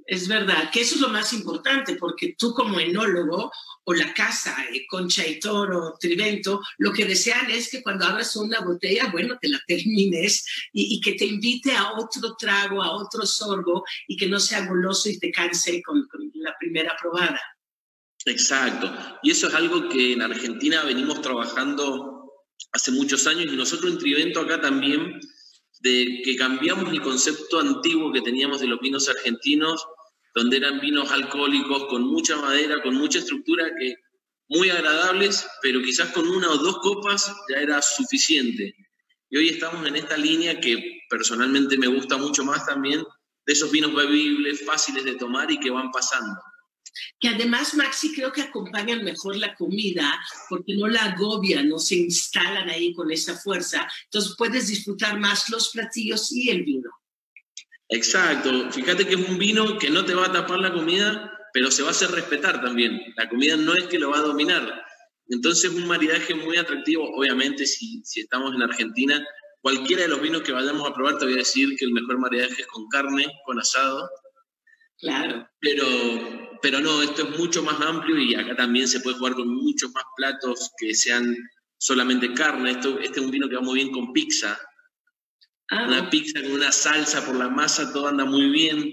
Es 0.09 0.29
verdad, 0.29 0.71
que 0.71 0.83
eso 0.83 0.95
es 0.95 1.01
lo 1.01 1.09
más 1.09 1.33
importante, 1.33 1.97
porque 1.97 2.37
tú 2.39 2.55
como 2.55 2.79
enólogo 2.79 3.51
o 3.85 3.95
la 3.95 4.15
casa, 4.15 4.57
eh, 4.73 4.87
Concha 4.89 5.27
y 5.27 5.41
Toro, 5.41 5.97
Trivento, 5.99 6.61
lo 6.79 6.93
que 6.93 7.07
desean 7.07 7.51
es 7.51 7.71
que 7.71 7.83
cuando 7.83 8.05
abras 8.05 8.37
una 8.37 8.61
botella, 8.61 9.09
bueno, 9.11 9.37
te 9.41 9.49
la 9.49 9.61
termines 9.67 10.45
y, 10.73 11.01
que 11.01 11.15
te 11.15 11.25
invite 11.25 11.73
a 11.73 11.93
otro 11.93 12.37
trago, 12.37 12.83
a 12.83 12.93
otro 12.93 13.27
sorbo 13.27 13.85
y 14.07 14.17
que 14.17 14.29
no 14.29 14.39
sea 14.39 14.67
goloso 14.67 15.09
y 15.09 15.19
te 15.19 15.33
canse 15.33 15.83
con, 15.83 16.07
con 16.07 16.31
la 16.35 16.55
primera 16.59 16.97
probada. 17.01 17.41
Exacto. 18.25 18.93
Y 19.25 19.33
eso 19.33 19.49
es 19.49 19.55
algo 19.55 19.89
que 19.89 20.13
en 20.13 20.23
Argentina 20.23 20.85
venimos 20.85 21.21
trabajando 21.21 22.33
hace 22.73 22.93
muchos 22.93 23.27
años 23.27 23.53
y 23.53 23.57
nosotros 23.57 23.91
en 23.91 23.99
Trivento 23.99 24.41
acá 24.41 24.61
también, 24.61 25.21
de 25.81 26.23
que 26.25 26.37
cambiamos 26.37 26.93
el 26.93 27.03
concepto 27.03 27.61
antiguo 27.61 28.13
que 28.13 28.23
teníamos 28.23 28.61
de 28.61 28.67
los 28.67 28.81
vinos 28.81 29.09
argentinos 29.09 29.87
donde 30.37 30.59
eran 30.59 30.79
vinos 30.81 31.11
alcohólicos 31.11 31.87
con 31.87 32.03
mucha 32.03 32.37
madera, 32.37 32.83
con 32.83 32.95
mucha 32.95 33.21
estructura, 33.21 33.75
que 33.75 33.97
muy 34.49 34.69
agradables, 34.69 35.49
pero 35.63 35.81
quizás 35.81 36.13
con 36.13 36.29
una 36.29 36.51
o 36.51 36.59
dos 36.59 36.79
copas 36.81 37.35
ya 37.49 37.57
era 37.57 37.81
suficiente. 37.81 38.75
Y 39.31 39.39
hoy 39.39 39.49
estamos 39.49 39.87
en 39.87 39.97
esta 39.97 40.19
línea 40.19 40.61
que 40.61 41.01
personalmente 41.09 41.79
me 41.79 41.87
gusta 41.87 42.19
mucho 42.19 42.45
más 42.45 42.67
también, 42.67 43.03
de 43.47 43.53
esos 43.53 43.71
vinos 43.71 43.95
bebibles, 43.95 44.63
fáciles 44.63 45.05
de 45.05 45.15
tomar 45.15 45.51
y 45.51 45.59
que 45.59 45.71
van 45.71 45.91
pasando. 45.91 46.39
Que 47.19 47.29
además, 47.29 47.75
Maxi, 47.75 48.15
creo 48.15 48.31
que 48.31 48.43
acompañan 48.43 49.05
mejor 49.05 49.37
la 49.37 49.55
comida 49.55 50.21
porque 50.51 50.77
no 50.77 50.87
la 50.87 51.03
agobian, 51.05 51.67
no 51.67 51.79
se 51.79 51.95
instalan 51.95 52.69
ahí 52.69 52.93
con 52.93 53.11
esa 53.11 53.39
fuerza. 53.39 53.89
Entonces 54.05 54.35
puedes 54.37 54.69
disfrutar 54.69 55.19
más 55.19 55.49
los 55.49 55.71
platillos 55.71 56.31
y 56.31 56.51
el 56.51 56.63
vino. 56.63 56.91
Exacto. 57.89 58.71
Fíjate 58.71 59.07
que 59.07 59.15
es 59.15 59.29
un 59.29 59.39
vino 59.39 59.79
que 59.79 59.91
no 59.91 60.05
te 60.05 60.15
va 60.15 60.27
a 60.27 60.33
tapar 60.33 60.59
la 60.59 60.73
comida, 60.73 61.33
pero 61.53 61.71
se 61.71 61.83
va 61.83 61.89
a 61.89 61.93
hacer 61.93 62.11
respetar 62.11 62.61
también. 62.61 63.01
La 63.17 63.29
comida 63.29 63.57
no 63.57 63.75
es 63.75 63.85
que 63.85 63.99
lo 63.99 64.11
va 64.11 64.19
a 64.19 64.23
dominar. 64.23 64.85
Entonces, 65.29 65.71
un 65.71 65.87
maridaje 65.87 66.35
muy 66.35 66.57
atractivo. 66.57 67.09
Obviamente, 67.17 67.67
si, 67.67 68.03
si 68.05 68.21
estamos 68.21 68.55
en 68.55 68.63
Argentina, 68.63 69.25
cualquiera 69.61 70.03
de 70.03 70.09
los 70.09 70.21
vinos 70.21 70.43
que 70.43 70.53
vayamos 70.53 70.89
a 70.89 70.95
probar, 70.95 71.19
te 71.19 71.25
voy 71.25 71.35
a 71.35 71.39
decir 71.39 71.77
que 71.77 71.85
el 71.85 71.93
mejor 71.93 72.19
maridaje 72.19 72.63
es 72.63 72.67
con 72.69 72.87
carne, 72.89 73.27
con 73.45 73.59
asado. 73.59 74.09
Claro. 74.99 75.49
Pero, 75.61 75.87
pero 76.63 76.81
no, 76.81 77.03
esto 77.03 77.23
es 77.23 77.39
mucho 77.39 77.63
más 77.63 77.81
amplio 77.81 78.19
y 78.19 78.35
acá 78.35 78.55
también 78.57 78.89
se 78.89 79.01
puede 79.01 79.17
jugar 79.17 79.35
con 79.35 79.49
muchos 79.49 79.93
más 79.93 80.05
platos 80.17 80.71
que 80.79 80.95
sean 80.95 81.37
solamente 81.79 82.33
carne. 82.33 82.73
Esto, 82.73 82.99
este 83.01 83.21
es 83.21 83.27
un 83.27 83.31
vino 83.31 83.49
que 83.49 83.57
va 83.57 83.63
muy 83.63 83.75
bien 83.75 83.91
con 83.91 84.13
pizza. 84.13 84.59
Ah. 85.71 85.87
Una 85.87 86.11
pizza 86.11 86.41
con 86.43 86.53
una 86.53 86.73
salsa 86.73 87.25
por 87.25 87.37
la 87.37 87.49
masa, 87.49 87.93
todo 87.93 88.09
anda 88.09 88.25
muy 88.25 88.51
bien. 88.51 88.93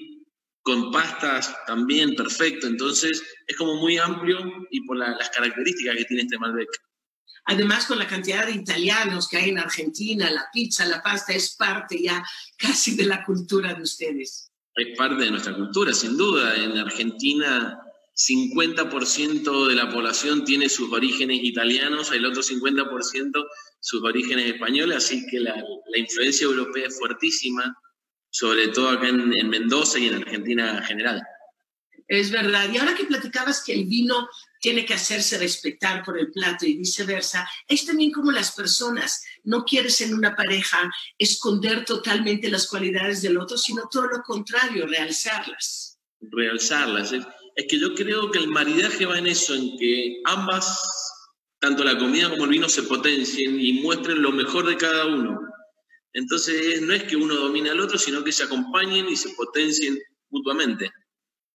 Con 0.61 0.91
pastas 0.91 1.53
también, 1.67 2.15
perfecto. 2.15 2.67
Entonces 2.67 3.21
es 3.47 3.57
como 3.57 3.75
muy 3.75 3.97
amplio 3.97 4.39
y 4.71 4.81
por 4.85 4.97
la, 4.97 5.09
las 5.09 5.29
características 5.29 5.97
que 5.97 6.05
tiene 6.05 6.23
este 6.23 6.39
Malbec. 6.39 6.69
Además, 7.45 7.85
con 7.85 7.99
la 7.99 8.07
cantidad 8.07 8.45
de 8.45 8.53
italianos 8.53 9.27
que 9.27 9.37
hay 9.37 9.49
en 9.49 9.59
Argentina, 9.59 10.31
la 10.31 10.45
pizza, 10.53 10.85
la 10.85 11.03
pasta 11.03 11.33
es 11.33 11.55
parte 11.57 12.01
ya 12.01 12.23
casi 12.57 12.95
de 12.95 13.05
la 13.05 13.25
cultura 13.25 13.73
de 13.73 13.81
ustedes. 13.81 14.49
Es 14.75 14.97
parte 14.97 15.25
de 15.25 15.31
nuestra 15.31 15.53
cultura, 15.53 15.93
sin 15.93 16.17
duda. 16.17 16.55
En 16.55 16.77
Argentina 16.77 17.82
50% 18.15 19.67
de 19.67 19.75
la 19.75 19.89
población 19.89 20.45
tiene 20.45 20.69
sus 20.69 20.91
orígenes 20.91 21.39
italianos, 21.41 22.11
el 22.11 22.25
otro 22.25 22.43
50% 22.43 23.45
sus 23.79 24.03
orígenes 24.03 24.53
españoles, 24.53 24.97
así 24.97 25.25
que 25.27 25.39
la, 25.39 25.55
la 25.55 25.97
influencia 25.97 26.45
europea 26.45 26.87
es 26.87 26.97
fuertísima, 26.97 27.75
sobre 28.29 28.69
todo 28.69 28.89
acá 28.89 29.09
en, 29.09 29.33
en, 29.33 29.49
Mendoza 29.49 29.99
y 29.99 30.07
en 30.07 30.15
Argentina 30.15 30.77
en 30.77 30.83
general. 30.83 31.21
Es 32.07 32.31
verdad. 32.31 32.69
Y 32.71 32.77
ahora 32.77 32.95
que 32.95 33.05
platicabas 33.05 33.63
que 33.63 33.73
el 33.73 33.85
vino 33.85 34.27
tiene 34.61 34.85
que 34.85 34.93
hacerse 34.93 35.37
respetar 35.37 36.03
por 36.03 36.17
el 36.17 36.31
plato 36.31 36.65
y 36.65 36.77
viceversa, 36.77 37.47
es 37.67 37.85
también 37.85 38.11
como 38.11 38.31
las 38.31 38.51
personas. 38.51 39.23
No 39.43 39.65
quieres 39.65 39.99
en 40.01 40.13
una 40.13 40.35
pareja 40.35 40.89
esconder 41.17 41.83
totalmente 41.83 42.49
las 42.49 42.67
cualidades 42.67 43.21
del 43.21 43.37
otro, 43.37 43.57
sino 43.57 43.83
todo 43.89 44.07
lo 44.07 44.21
contrario, 44.21 44.85
realzarlas. 44.87 45.99
Realzarlas. 46.21 47.13
¿eh? 47.13 47.25
Es 47.55 47.65
que 47.67 47.79
yo 47.79 47.93
creo 47.93 48.31
que 48.31 48.39
el 48.39 48.47
maridaje 48.47 49.05
va 49.05 49.17
en 49.17 49.27
eso, 49.27 49.53
en 49.53 49.77
que 49.77 50.21
ambas, 50.25 50.81
tanto 51.59 51.83
la 51.83 51.97
comida 51.97 52.29
como 52.29 52.45
el 52.45 52.49
vino, 52.49 52.69
se 52.69 52.83
potencien 52.83 53.59
y 53.59 53.81
muestren 53.81 54.21
lo 54.21 54.31
mejor 54.31 54.67
de 54.67 54.77
cada 54.77 55.05
uno. 55.05 55.39
Entonces, 56.13 56.81
no 56.81 56.93
es 56.93 57.03
que 57.03 57.15
uno 57.15 57.35
domine 57.35 57.69
al 57.69 57.79
otro, 57.79 57.97
sino 57.97 58.23
que 58.23 58.31
se 58.31 58.43
acompañen 58.43 59.07
y 59.09 59.15
se 59.15 59.29
potencien 59.29 59.99
mutuamente. 60.29 60.91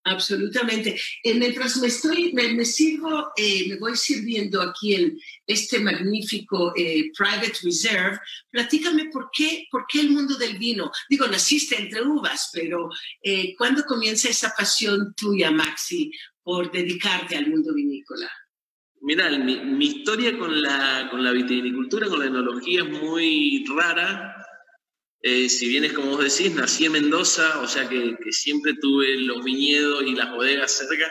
Absolutamente. 0.09 0.99
Mientras 1.25 1.77
me 1.77 1.89
estoy, 1.89 2.33
me, 2.33 2.55
me 2.55 2.65
sirvo, 2.65 3.33
eh, 3.37 3.69
me 3.69 3.77
voy 3.77 3.97
sirviendo 3.97 4.63
aquí 4.63 4.95
en 4.95 5.19
este 5.47 5.79
magnífico 5.81 6.73
eh, 6.77 7.11
Private 7.17 7.59
Reserve, 7.63 8.19
platícame 8.51 9.07
por 9.07 9.31
qué, 9.33 9.67
por 9.71 9.87
qué 9.87 10.01
el 10.01 10.11
mundo 10.11 10.37
del 10.37 10.59
vino. 10.59 10.91
Digo, 11.09 11.27
naciste 11.27 11.77
entre 11.77 12.03
uvas, 12.03 12.51
pero 12.53 12.89
eh, 13.23 13.55
¿cuándo 13.57 13.85
comienza 13.85 14.29
esa 14.29 14.53
pasión 14.57 15.15
tuya, 15.15 15.51
Maxi, 15.51 16.11
por 16.43 16.71
dedicarte 16.71 17.37
al 17.37 17.49
mundo 17.49 17.75
vinícola? 17.75 18.31
Mira, 19.01 19.31
mi, 19.39 19.61
mi, 19.61 19.87
historia 19.87 20.37
con 20.37 20.61
la, 20.61 21.09
con 21.11 21.23
la 21.23 21.31
vitivinicultura, 21.31 22.09
con 22.09 22.19
la 22.19 22.27
enología 22.27 22.83
es 22.83 22.89
muy 22.89 23.65
rara 23.69 24.38
eh, 25.21 25.49
si 25.49 25.69
bien 25.69 25.85
es 25.85 25.93
como 25.93 26.17
vos 26.17 26.25
decís, 26.25 26.55
nací 26.55 26.85
en 26.85 26.93
Mendoza, 26.93 27.61
o 27.61 27.67
sea 27.67 27.89
que, 27.89 28.17
siempre 28.31 28.75
tuve 28.81 29.17
los 29.21 29.43
viñedos 29.45 30.05
y 30.05 30.15
las 30.15 30.31
bodegas 30.31 30.73
cerca. 30.73 31.11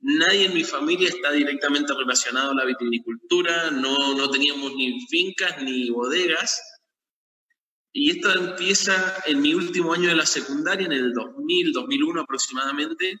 Nadie 0.00 0.46
en 0.46 0.54
mi 0.54 0.64
familia 0.64 1.08
está 1.08 1.32
directamente 1.32 1.92
relacionado 1.94 2.52
a 2.52 2.54
la 2.54 2.64
vitivinicultura, 2.64 3.70
no, 3.70 4.14
no 4.14 4.30
teníamos 4.30 4.74
ni 4.74 5.06
fincas 5.08 5.62
ni 5.62 5.90
bodegas. 5.90 6.62
Y 7.92 8.10
esto 8.10 8.32
empieza 8.32 9.16
en 9.26 9.42
mi 9.42 9.52
último 9.52 9.92
año 9.92 10.08
de 10.08 10.16
la 10.16 10.26
secundaria, 10.26 10.86
en 10.86 10.92
el 10.92 11.12
2000, 11.12 11.72
2001 11.72 12.20
aproximadamente, 12.20 13.18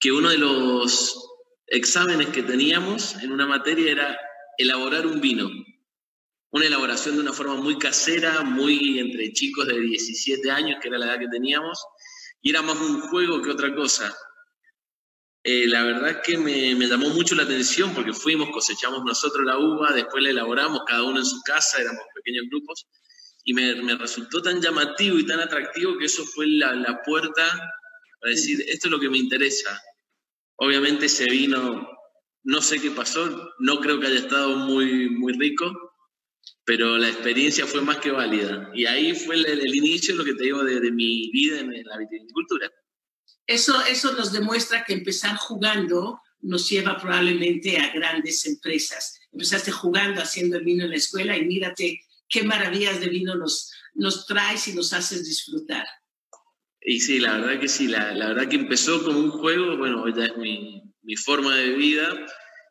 que 0.00 0.12
uno 0.12 0.30
de 0.30 0.38
los 0.38 1.16
exámenes 1.68 2.28
que 2.28 2.42
teníamos 2.42 3.14
en 3.22 3.32
una 3.32 3.46
materia 3.46 3.92
era 3.92 4.18
elaborar 4.58 5.06
un 5.06 5.20
vino. 5.20 5.48
Una 6.56 6.68
elaboración 6.68 7.16
de 7.16 7.20
una 7.20 7.34
forma 7.34 7.56
muy 7.56 7.76
casera, 7.76 8.40
muy 8.40 8.98
entre 8.98 9.30
chicos 9.34 9.66
de 9.66 9.78
17 9.78 10.50
años, 10.50 10.78
que 10.80 10.88
era 10.88 10.96
la 10.96 11.04
edad 11.04 11.18
que 11.18 11.28
teníamos, 11.28 11.78
y 12.40 12.48
era 12.48 12.62
más 12.62 12.78
un 12.78 13.02
juego 13.02 13.42
que 13.42 13.50
otra 13.50 13.74
cosa. 13.74 14.16
Eh, 15.44 15.66
la 15.68 15.82
verdad 15.82 16.22
que 16.22 16.38
me, 16.38 16.74
llamó 16.74 17.10
mucho 17.10 17.34
la 17.34 17.42
atención 17.42 17.92
porque 17.92 18.14
fuimos, 18.14 18.48
cosechamos 18.48 19.04
nosotros 19.04 19.44
la 19.44 19.58
uva, 19.58 19.92
después 19.92 20.22
la 20.22 20.30
elaboramos 20.30 20.80
cada 20.86 21.02
uno 21.02 21.18
en 21.18 21.26
su 21.26 21.42
casa, 21.42 21.78
éramos 21.78 22.00
pequeños 22.14 22.46
grupos, 22.48 22.86
y 23.44 23.52
me, 23.52 23.74
me 23.82 23.94
resultó 23.94 24.40
tan 24.40 24.58
llamativo 24.58 25.18
y 25.18 25.26
tan 25.26 25.40
atractivo 25.40 25.98
que 25.98 26.06
eso 26.06 26.24
fue 26.24 26.46
la, 26.46 26.72
la, 26.72 27.02
puerta 27.02 27.50
para 28.18 28.30
decir, 28.30 28.64
esto 28.66 28.88
es 28.88 28.92
lo 28.92 28.98
que 28.98 29.10
me 29.10 29.18
interesa. 29.18 29.78
Obviamente 30.56 31.04
ese 31.04 31.26
vino, 31.26 31.86
no 32.44 32.62
sé 32.62 32.80
qué 32.80 32.92
pasó, 32.92 33.52
no 33.58 33.78
creo 33.78 34.00
que 34.00 34.06
haya 34.06 34.20
estado 34.20 34.56
muy, 34.56 35.10
muy 35.10 35.34
rico, 35.34 35.85
pero 36.64 36.98
la 36.98 37.08
experiencia 37.08 37.66
fue 37.66 37.80
más 37.80 37.98
que 37.98 38.10
válida. 38.10 38.70
Y 38.74 38.86
ahí 38.86 39.14
fue 39.14 39.36
el, 39.36 39.46
el 39.46 39.74
inicio, 39.74 40.16
lo 40.16 40.24
que 40.24 40.34
te 40.34 40.44
digo, 40.44 40.64
de, 40.64 40.80
de 40.80 40.90
mi 40.90 41.30
vida 41.30 41.60
en, 41.60 41.72
en 41.72 41.84
la 41.84 41.98
viticultura. 41.98 42.70
Eso, 43.46 43.80
eso 43.84 44.12
nos 44.12 44.32
demuestra 44.32 44.84
que 44.84 44.92
empezar 44.92 45.36
jugando 45.36 46.20
nos 46.40 46.68
lleva 46.68 46.96
probablemente 46.98 47.78
a 47.78 47.92
grandes 47.92 48.46
empresas. 48.46 49.18
Empezaste 49.32 49.70
jugando, 49.70 50.20
haciendo 50.20 50.56
el 50.56 50.64
vino 50.64 50.84
en 50.84 50.90
la 50.90 50.96
escuela 50.96 51.36
y 51.36 51.44
mírate 51.44 52.00
qué 52.28 52.42
maravillas 52.42 53.00
de 53.00 53.08
vino 53.08 53.34
nos, 53.34 53.72
nos 53.94 54.26
traes 54.26 54.68
y 54.68 54.74
nos 54.74 54.92
haces 54.92 55.24
disfrutar. 55.24 55.86
Y 56.80 57.00
sí, 57.00 57.18
la 57.18 57.38
verdad 57.38 57.60
que 57.60 57.68
sí, 57.68 57.88
la, 57.88 58.12
la 58.12 58.28
verdad 58.28 58.48
que 58.48 58.56
empezó 58.56 59.02
como 59.04 59.18
un 59.18 59.30
juego, 59.30 59.76
bueno, 59.76 60.06
ya 60.08 60.26
es 60.26 60.36
mi, 60.36 60.82
mi 61.02 61.16
forma 61.16 61.56
de 61.56 61.70
vida 61.70 62.26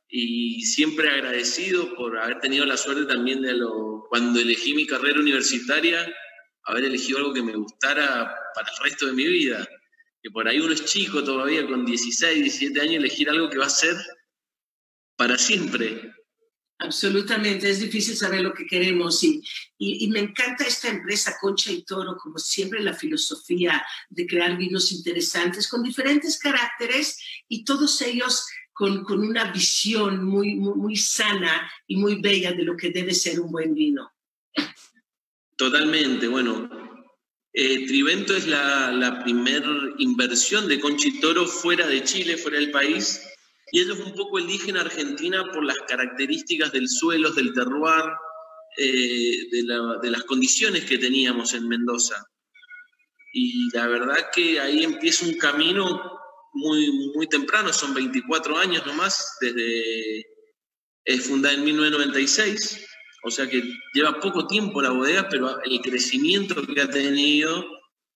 y 0.08 0.62
siempre 0.66 1.10
agradecido 1.10 1.96
por 1.96 2.18
haber 2.18 2.40
tenido 2.40 2.66
la 2.66 2.78
suerte 2.78 3.06
también 3.06 3.42
de 3.42 3.54
lo, 3.54 4.06
cuando 4.10 4.40
elegí 4.40 4.74
mi 4.74 4.86
carrera 4.86 5.20
universitaria, 5.20 6.14
haber 6.64 6.86
elegido 6.86 7.20
algo 7.20 7.34
que 7.34 7.44
me 7.44 7.56
gustara 7.56 8.36
para 8.54 8.70
el 8.70 8.84
resto 8.84 9.08
de 9.08 9.14
mi 9.14 9.28
vida 9.28 9.68
que 10.26 10.32
por 10.32 10.48
ahí 10.48 10.60
uno 10.60 10.74
es 10.74 10.84
chico 10.86 11.24
todavía, 11.24 11.68
con 11.68 11.86
16, 11.86 12.42
17 12.42 12.82
años, 12.82 12.96
elegir 12.96 13.30
algo 13.30 13.48
que 13.48 13.60
va 13.60 13.68
a 13.68 13.70
ser 13.70 13.96
para 15.16 15.38
siempre. 15.38 16.16
Absolutamente, 16.80 17.70
es 17.70 17.80
difícil 17.80 18.18
saber 18.18 18.42
lo 18.42 18.52
que 18.52 18.66
queremos 18.66 19.24
y, 19.24 19.40
y, 19.78 20.04
y, 20.04 20.08
me 20.08 20.22
encanta 20.22 20.66
esta 20.66 20.90
empresa 20.90 21.38
Concha 21.40 21.72
y 21.72 21.84
Toro, 21.84 22.18
como 22.18 22.40
siempre 22.40 22.82
la 22.82 22.96
filosofía 22.96 23.86
de 24.10 24.26
crear 24.26 24.58
vinos 24.58 24.92
interesantes 24.92 25.68
con 25.68 25.84
diferentes 25.84 26.40
caracteres 26.40 27.20
y 27.48 27.64
todos 27.64 28.02
ellos 28.02 28.48
con, 28.76 29.06
con 29.06 29.20
una 29.20 29.54
visión 29.54 30.26
muy, 30.26 30.56
muy, 30.56 30.76
muy 30.76 30.96
sana 30.98 31.72
y 31.88 31.96
muy 31.96 32.16
bella 32.22 32.52
de 32.52 32.64
lo 32.64 32.76
que 32.76 32.90
debe 32.90 33.14
ser 33.14 33.40
un 33.40 33.50
buen 33.50 33.74
vino. 33.74 34.12
Totalmente, 35.56 36.28
bueno, 36.28 36.70
eh, 37.54 37.88
Trivento 37.88 38.36
es 38.36 38.48
la, 38.48 38.92
la 38.92 39.24
primera 39.24 39.66
inversión 40.00 40.68
de 40.68 40.82
Conchitoro 40.82 41.46
fuera 41.46 41.88
de 41.88 42.04
Chile, 42.04 42.36
fuera 42.36 42.60
del 42.60 42.72
país, 42.72 43.22
y 43.72 43.80
ellos 43.80 43.98
un 44.00 44.14
poco 44.14 44.40
eligen 44.40 44.76
Argentina 44.76 45.46
por 45.54 45.64
las 45.64 45.78
características 45.88 46.74
del 46.74 46.90
suelo, 46.90 47.32
del 47.32 47.54
terroir, 47.54 48.12
eh, 48.78 49.48
de, 49.52 49.64
la, 49.64 50.00
de, 50.02 50.12
las 50.12 50.26
condiciones 50.26 50.84
que 50.84 50.98
teníamos 50.98 51.54
en 51.54 51.66
Mendoza. 51.70 52.26
Y 53.32 53.70
la 53.74 53.88
verdad 53.88 54.18
que 54.34 54.60
ahí 54.60 54.84
empieza 54.84 55.26
un 55.26 55.38
camino 55.38 56.20
muy, 56.56 57.12
muy 57.14 57.28
temprano, 57.28 57.72
son 57.72 57.94
24 57.94 58.58
años 58.58 58.86
nomás, 58.86 59.38
desde 59.40 60.26
es 61.06 61.28
fundada 61.28 61.54
en 61.54 61.64
1996 61.64 62.86
o 63.28 63.32
sea 63.32 63.50
que 63.50 63.64
lleva 63.96 64.20
poco 64.20 64.46
tiempo 64.46 64.84
la 64.84 64.92
bodega, 64.92 65.28
pero 65.30 65.60
el 65.64 65.82
crecimiento 65.82 66.62
que 66.68 66.80
ha 66.80 66.90
tenido 66.90 67.66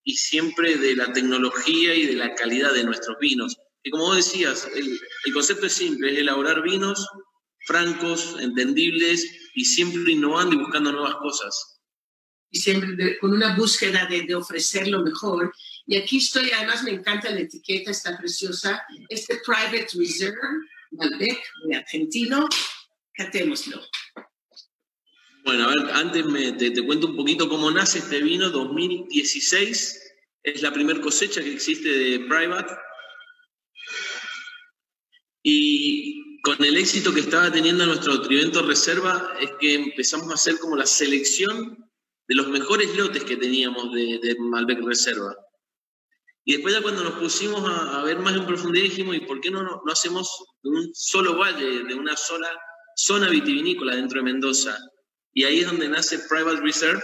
y 0.03 0.15
siempre 0.15 0.75
de 0.77 0.95
la 0.95 1.11
tecnología 1.11 1.95
y 1.95 2.05
de 2.05 2.13
la 2.13 2.35
calidad 2.35 2.73
de 2.73 2.83
nuestros 2.83 3.17
vinos. 3.19 3.57
Y 3.81 3.89
como 3.89 4.03
vos 4.03 4.17
decías, 4.17 4.69
el, 4.75 4.99
el 5.25 5.33
concepto 5.33 5.65
es 5.65 5.73
simple, 5.73 6.13
es 6.13 6.19
elaborar 6.19 6.61
vinos 6.61 7.07
francos, 7.65 8.37
entendibles 8.39 9.25
y 9.55 9.65
siempre 9.65 10.11
innovando 10.11 10.55
y 10.55 10.59
buscando 10.59 10.91
nuevas 10.91 11.15
cosas. 11.15 11.78
Y 12.51 12.59
siempre 12.59 12.95
de, 12.95 13.19
con 13.19 13.31
una 13.31 13.55
búsqueda 13.55 14.05
de, 14.07 14.23
de, 14.23 14.35
ofrecer 14.35 14.87
lo 14.87 15.01
mejor. 15.03 15.53
Y 15.85 15.97
aquí 15.97 16.17
estoy, 16.17 16.51
además 16.51 16.83
me 16.83 16.91
encanta 16.91 17.29
la 17.29 17.41
etiqueta, 17.41 17.91
está 17.91 18.17
preciosa. 18.17 18.83
Este 19.07 19.39
Private 19.45 19.87
Reserve, 19.95 20.37
Malbec, 20.91 21.39
muy 21.63 21.75
argentino. 21.75 22.47
Catémoslo. 23.13 23.81
Bueno, 25.43 25.65
a 25.65 25.67
ver, 25.69 25.91
antes 25.93 26.25
me, 26.25 26.51
te, 26.53 26.71
te, 26.71 26.85
cuento 26.85 27.07
un 27.07 27.15
poquito 27.15 27.49
cómo 27.49 27.71
nace 27.71 27.99
este 27.99 28.21
vino. 28.21 28.49
2016 28.49 29.99
es 30.43 30.61
la 30.61 30.71
primera 30.71 31.01
cosecha 31.01 31.41
que 31.41 31.53
existe 31.53 31.89
de 31.89 32.19
Private. 32.19 32.73
Y 35.43 36.41
con 36.41 36.63
el 36.63 36.77
éxito 36.77 37.13
que 37.13 37.21
estaba 37.21 37.51
teniendo 37.51 37.85
nuestro 37.85 38.21
Trivento 38.21 38.65
Reserva 38.65 39.33
es 39.41 39.51
que 39.59 39.75
empezamos 39.75 40.29
a 40.29 40.35
hacer 40.35 40.57
como 40.59 40.75
la 40.75 40.85
selección 40.85 41.88
de 42.29 42.35
los 42.35 42.47
mejores 42.47 42.95
lotes 42.95 43.23
que 43.23 43.37
teníamos 43.37 43.91
de, 43.91 44.19
de 44.21 44.35
Malbec 44.39 44.79
Reserva. 44.85 45.35
Y 46.45 46.53
después 46.53 46.75
ya 46.75 46.81
cuando 46.81 47.03
nos 47.03 47.13
pusimos 47.13 47.61
a, 47.67 48.03
ver 48.03 48.19
más 48.19 48.35
en 48.35 48.45
profundidad 48.45 48.83
dijimos, 48.83 49.15
¿y 49.15 49.21
por 49.21 49.41
qué 49.41 49.49
no, 49.49 49.63
no 49.63 49.91
hacemos 49.91 50.45
un 50.63 50.91
solo 50.93 51.37
valle, 51.37 51.83
de 51.83 51.95
una 51.95 52.15
sola 52.15 52.49
zona 52.95 53.29
vitivinícola 53.29 53.95
dentro 53.95 54.19
de 54.19 54.25
Mendoza? 54.25 54.77
Y 55.33 55.43
ahí 55.43 55.61
es 55.61 55.65
donde 55.65 55.89
nace 55.89 56.19
Private 56.29 56.61
Reserve, 56.61 57.01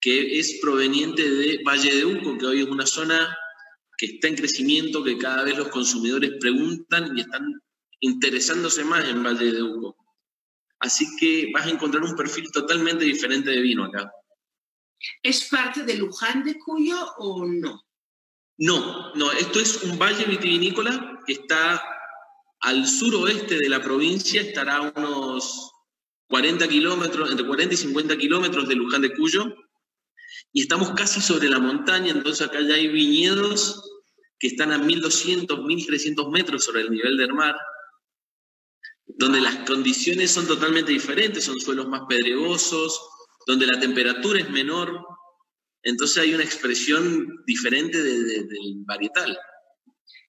que 0.00 0.38
es 0.40 0.58
proveniente 0.60 1.30
de 1.30 1.60
Valle 1.64 1.94
de 1.94 2.04
Uco, 2.04 2.36
que 2.36 2.46
hoy 2.46 2.62
es 2.62 2.68
una 2.68 2.86
zona 2.86 3.36
que 3.96 4.06
está 4.06 4.26
en 4.28 4.34
crecimiento, 4.34 5.04
que 5.04 5.16
cada 5.16 5.44
vez 5.44 5.56
los 5.56 5.68
consumidores 5.68 6.32
preguntan 6.40 7.16
y 7.16 7.20
están 7.20 7.62
interesándose 8.00 8.84
más 8.84 9.08
en 9.08 9.22
Valle 9.22 9.52
de 9.52 9.62
Uco. 9.62 9.96
Así 10.80 11.06
que 11.18 11.50
vas 11.54 11.66
a 11.66 11.70
encontrar 11.70 12.02
un 12.02 12.16
perfil 12.16 12.50
totalmente 12.50 13.04
diferente 13.04 13.50
de 13.50 13.60
vino 13.60 13.84
acá. 13.84 14.10
¿Es 15.22 15.48
parte 15.48 15.84
de 15.84 15.94
Luján 15.94 16.44
de 16.44 16.58
Cuyo 16.58 17.14
o 17.18 17.44
no? 17.44 17.84
No, 18.56 19.14
no, 19.14 19.32
esto 19.32 19.58
es 19.58 19.82
un 19.82 19.98
valle 19.98 20.24
vitivinícola 20.24 21.20
que 21.26 21.32
está 21.32 21.82
al 22.60 22.86
suroeste 22.86 23.58
de 23.58 23.68
la 23.68 23.82
provincia, 23.82 24.40
estará 24.40 24.76
a 24.76 24.92
unos 24.96 25.72
40 26.28 26.66
kilómetros, 26.68 27.30
entre 27.30 27.46
40 27.46 27.74
y 27.74 27.76
50 27.76 28.16
kilómetros 28.16 28.68
de 28.68 28.74
Luján 28.76 29.02
de 29.02 29.12
Cuyo, 29.14 29.54
y 30.52 30.62
estamos 30.62 30.92
casi 30.92 31.20
sobre 31.20 31.50
la 31.50 31.58
montaña, 31.58 32.12
entonces 32.12 32.46
acá 32.46 32.60
ya 32.60 32.74
hay 32.74 32.88
viñedos 32.88 33.90
que 34.38 34.46
están 34.46 34.72
a 34.72 34.78
1200, 34.78 35.64
1300 35.64 36.30
metros 36.30 36.64
sobre 36.64 36.82
el 36.82 36.90
nivel 36.90 37.16
del 37.16 37.34
mar, 37.34 37.56
donde 39.06 39.40
las 39.40 39.56
condiciones 39.68 40.30
son 40.30 40.46
totalmente 40.46 40.92
diferentes, 40.92 41.44
son 41.44 41.60
suelos 41.60 41.88
más 41.88 42.02
pedregosos, 42.08 43.00
donde 43.46 43.66
la 43.66 43.78
temperatura 43.78 44.40
es 44.40 44.50
menor, 44.50 45.04
entonces 45.82 46.18
hay 46.18 46.34
una 46.34 46.44
expresión 46.44 47.42
diferente 47.46 48.02
de, 48.02 48.22
de, 48.22 48.44
del 48.44 48.74
varietal. 48.86 49.38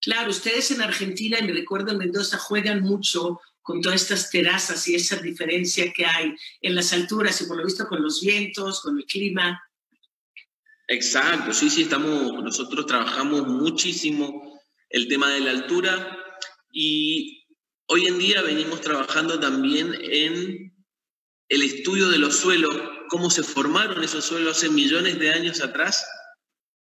Claro, 0.02 0.30
ustedes 0.30 0.70
en 0.72 0.82
Argentina, 0.82 1.40
y 1.40 1.44
me 1.44 1.54
recuerdo 1.54 1.92
en 1.92 1.98
Mendoza, 1.98 2.38
juegan 2.38 2.82
mucho 2.82 3.40
con 3.66 3.82
todas 3.82 4.04
estas 4.04 4.30
terrazas 4.30 4.88
y 4.88 4.94
esa 4.94 5.16
diferencia 5.16 5.92
que 5.92 6.06
hay 6.06 6.36
en 6.62 6.76
las 6.76 6.94
alturas 6.94 7.42
y 7.42 7.46
por 7.46 7.58
lo 7.58 7.66
visto 7.66 7.88
con 7.88 8.04
los 8.04 8.22
vientos, 8.22 8.82
con 8.82 8.98
el 8.98 9.06
clima. 9.06 9.60
Exacto, 10.88 11.52
sí, 11.52 11.72
sí, 11.72 11.82
estamos, 11.82 12.44
nosotros 12.44 12.86
trabajamos 12.86 13.48
muchísimo 13.48 14.62
el 14.90 15.08
tema 15.08 15.32
de 15.32 15.40
la 15.40 15.50
altura 15.50 16.16
y 16.72 17.44
hoy 17.88 18.06
en 18.06 18.20
día 18.20 18.44
venimos 18.44 18.82
trabajando 18.82 19.40
también 19.40 19.96
en 20.00 20.72
el 21.50 21.64
estudio 21.64 22.10
de 22.10 22.20
los 22.20 22.36
suelos, 22.36 22.76
cómo 23.10 23.30
se 23.30 23.44
formaron 23.44 24.04
esos 24.04 24.26
suelos 24.26 24.58
hace 24.58 24.70
millones 24.70 25.20
de 25.20 25.32
años 25.32 25.62
atrás 25.62 26.06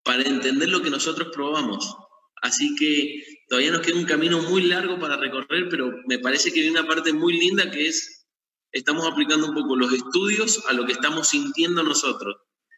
para 0.02 0.22
entender 0.22 0.68
lo 0.68 0.82
que 0.82 0.90
nosotros 0.90 1.28
probamos. 1.32 1.96
Así 2.42 2.74
que 2.76 3.22
todavía 3.48 3.72
nos 3.72 3.80
queda 3.80 3.96
un 3.96 4.04
camino 4.04 4.42
muy 4.42 4.62
largo 4.62 4.98
para 4.98 5.16
recorrer, 5.16 5.68
pero 5.70 5.92
me 6.06 6.18
parece 6.18 6.52
que 6.52 6.60
hay 6.60 6.68
una 6.68 6.86
parte 6.86 7.12
muy 7.12 7.38
linda 7.38 7.70
que 7.70 7.88
es, 7.88 8.26
estamos 8.72 9.06
aplicando 9.06 9.48
un 9.48 9.54
poco 9.54 9.76
los 9.76 9.92
estudios 9.92 10.62
a 10.68 10.72
lo 10.72 10.84
que 10.84 10.92
estamos 10.92 11.28
sintiendo 11.28 11.82
nosotros. 11.82 12.36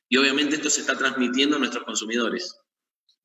Y 0.09 0.19
obviamente 0.19 0.57
esto 0.57 0.71
se 0.71 0.83
está 0.83 0.97
transmitiendo 0.97 1.57
a 1.57 1.59
nuestros 1.59 1.85
consumidores. 1.85 2.57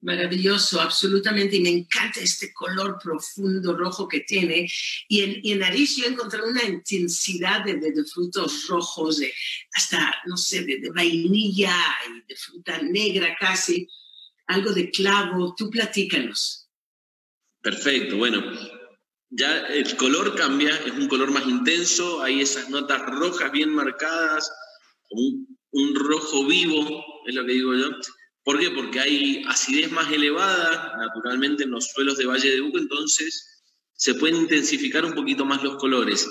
Maravilloso, 0.01 0.81
absolutamente. 0.81 1.57
Y 1.57 1.61
me 1.61 1.69
encanta 1.69 2.19
este 2.21 2.51
color 2.53 2.97
profundo 3.01 3.77
rojo 3.77 4.07
que 4.07 4.21
tiene. 4.21 4.67
Y 5.07 5.21
en, 5.21 5.39
y 5.43 5.51
en 5.51 5.59
nariz 5.59 5.95
yo 5.95 6.05
encontré 6.05 6.41
una 6.41 6.63
intensidad 6.63 7.63
de, 7.63 7.79
frutos 8.11 8.67
rojos, 8.67 9.21
hasta, 9.73 10.13
no 10.25 10.37
sé, 10.37 10.63
de, 10.63 10.89
vainilla 10.93 11.75
y 12.09 12.27
de 12.27 12.35
fruta 12.35 12.81
negra 12.81 13.35
casi, 13.39 13.87
algo 14.47 14.71
de 14.71 14.89
clavo. 14.89 15.53
Tú 15.55 15.69
platícanos. 15.69 16.67
Perfecto, 17.61 18.17
bueno. 18.17 18.41
Ya 19.33 19.59
el 19.67 19.95
color 19.95 20.35
cambia, 20.35 20.75
es 20.85 20.91
un 20.91 21.07
color 21.07 21.31
más 21.31 21.45
intenso, 21.45 22.21
hay 22.21 22.41
esas 22.41 22.69
notas 22.69 23.01
rojas 23.05 23.49
bien 23.53 23.69
marcadas, 23.69 24.51
un, 25.11 25.57
un 25.69 25.95
rojo 25.95 26.45
vivo, 26.45 27.05
es 27.25 27.35
lo 27.35 27.45
que 27.45 27.53
digo 27.53 27.73
yo 27.73 27.91
¿Por 28.43 28.59
qué? 28.59 28.71
Porque 28.71 28.99
hay 28.99 29.43
acidez 29.47 29.91
más 29.91 30.11
elevada, 30.11 30.97
naturalmente, 30.97 31.63
en 31.63 31.71
los 31.71 31.87
suelos 31.87 32.17
de 32.17 32.25
Valle 32.25 32.49
de 32.49 32.61
Uco, 32.61 32.79
entonces 32.79 33.63
se 33.93 34.15
pueden 34.15 34.37
intensificar 34.37 35.05
un 35.05 35.13
poquito 35.13 35.45
más 35.45 35.61
los 35.61 35.77
colores. 35.77 36.27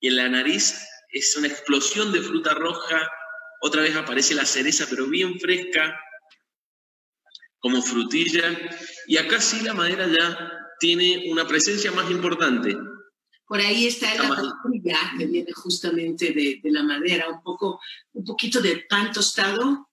Y 0.00 0.08
en 0.08 0.16
la 0.16 0.28
nariz 0.28 0.74
es 1.10 1.36
una 1.36 1.48
explosión 1.48 2.12
de 2.12 2.20
fruta 2.20 2.54
roja, 2.54 3.08
otra 3.60 3.82
vez 3.82 3.96
aparece 3.96 4.34
la 4.34 4.44
cereza, 4.44 4.86
pero 4.88 5.06
bien 5.06 5.40
fresca, 5.40 5.98
como 7.58 7.82
frutilla. 7.82 8.56
Y 9.08 9.16
acá 9.16 9.40
sí 9.40 9.60
la 9.64 9.74
madera 9.74 10.06
ya 10.06 10.52
tiene 10.78 11.24
una 11.28 11.44
presencia 11.46 11.90
más 11.90 12.08
importante. 12.08 12.76
Por 13.48 13.58
ahí 13.58 13.86
está 13.86 14.14
el 14.14 14.20
frutilla 14.62 14.98
que 15.18 15.26
viene 15.26 15.52
justamente 15.52 16.26
de, 16.26 16.60
de, 16.62 16.70
la 16.70 16.84
madera, 16.84 17.28
un, 17.30 17.42
poco, 17.42 17.80
un 18.12 18.24
poquito 18.24 18.60
de 18.60 18.84
pan 18.88 19.10
tostado 19.10 19.87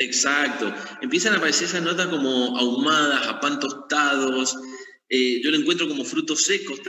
Exacto. 0.00 0.74
Empiezan 1.02 1.34
a 1.34 1.36
aparecer 1.36 1.66
esas 1.68 1.82
notas 1.82 2.06
como 2.08 2.56
ahumadas, 2.56 3.26
a 3.28 3.38
pan 3.38 3.60
tostados. 3.60 4.56
Eh, 5.10 5.42
yo 5.42 5.50
lo 5.50 5.58
encuentro 5.58 5.86
como 5.88 6.04
frutos 6.04 6.42
secos 6.44 6.80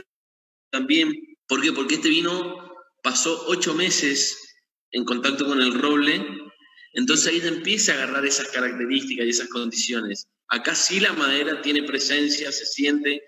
también. 0.70 1.12
¿Por 1.46 1.60
qué? 1.60 1.72
Porque 1.72 1.96
este 1.96 2.08
vino 2.08 2.72
pasó 3.02 3.44
ocho 3.48 3.74
meses 3.74 4.56
en 4.92 5.04
contacto 5.04 5.44
con 5.44 5.60
el 5.60 5.74
roble. 5.74 6.26
Entonces 6.94 7.26
ahí 7.26 7.46
empieza 7.46 7.92
a 7.92 7.96
agarrar 7.96 8.24
esas 8.24 8.48
características 8.48 9.26
y 9.26 9.30
esas 9.30 9.48
condiciones. 9.48 10.26
Acá 10.48 10.74
sí 10.74 10.98
la 10.98 11.12
madera 11.12 11.60
tiene 11.60 11.82
presencia, 11.82 12.50
se 12.50 12.64
siente. 12.64 13.22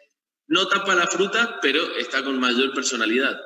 No 0.47 0.67
tapa 0.67 0.95
la 0.95 1.07
fruta, 1.09 1.59
pero 1.61 1.95
está 1.97 2.25
con 2.25 2.41
mayor 2.41 2.73
personalidad. 2.73 3.39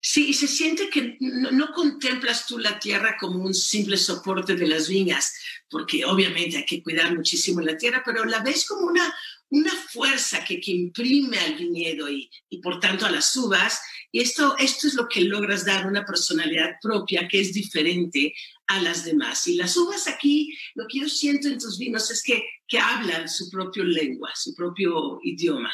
Sí, 0.00 0.28
y 0.28 0.34
se 0.34 0.46
siente 0.46 0.88
que 0.90 1.16
no, 1.20 1.72
contemplas 1.72 2.46
tú 2.46 2.58
la 2.58 2.78
tierra 2.78 3.16
como 3.18 3.42
un 3.42 3.52
simple 3.52 3.96
soporte 3.96 4.54
de 4.54 4.68
las 4.68 4.88
viñas, 4.88 5.34
porque 5.68 6.04
obviamente 6.04 6.58
hay 6.58 6.64
que 6.64 6.82
cuidar 6.82 7.14
muchísimo 7.16 7.60
la 7.60 7.76
tierra, 7.76 8.02
pero 8.06 8.24
la 8.24 8.38
ves 8.40 8.64
como 8.64 8.86
una, 8.86 9.12
una 9.50 9.72
fuerza 9.72 10.44
que, 10.44 10.60
que 10.60 10.70
imprime 10.70 11.38
al 11.40 11.56
viñedo 11.56 12.08
y, 12.08 12.30
y, 12.48 12.58
por 12.58 12.78
tanto 12.78 13.06
a 13.06 13.10
las 13.10 13.34
uvas. 13.36 13.80
Y 14.12 14.20
esto, 14.20 14.56
esto 14.58 14.86
es 14.86 14.94
lo 14.94 15.08
que 15.08 15.22
logras 15.22 15.64
dar 15.64 15.86
una 15.86 16.04
personalidad 16.04 16.76
propia 16.80 17.26
que 17.26 17.40
es 17.40 17.52
diferente 17.52 18.32
a 18.68 18.80
las 18.80 19.04
demás. 19.04 19.48
Y 19.48 19.56
las 19.56 19.76
uvas 19.76 20.06
aquí, 20.06 20.56
lo 20.76 20.86
que 20.86 21.00
yo 21.00 21.08
siento 21.08 21.48
en 21.48 21.58
tus 21.58 21.76
vinos 21.76 22.08
es 22.12 22.22
que, 22.22 22.44
que 22.68 22.78
hablan 22.78 23.28
su 23.28 23.50
propio 23.50 23.82
lengua, 23.82 24.30
su 24.36 24.54
propio 24.54 25.18
idioma. 25.24 25.72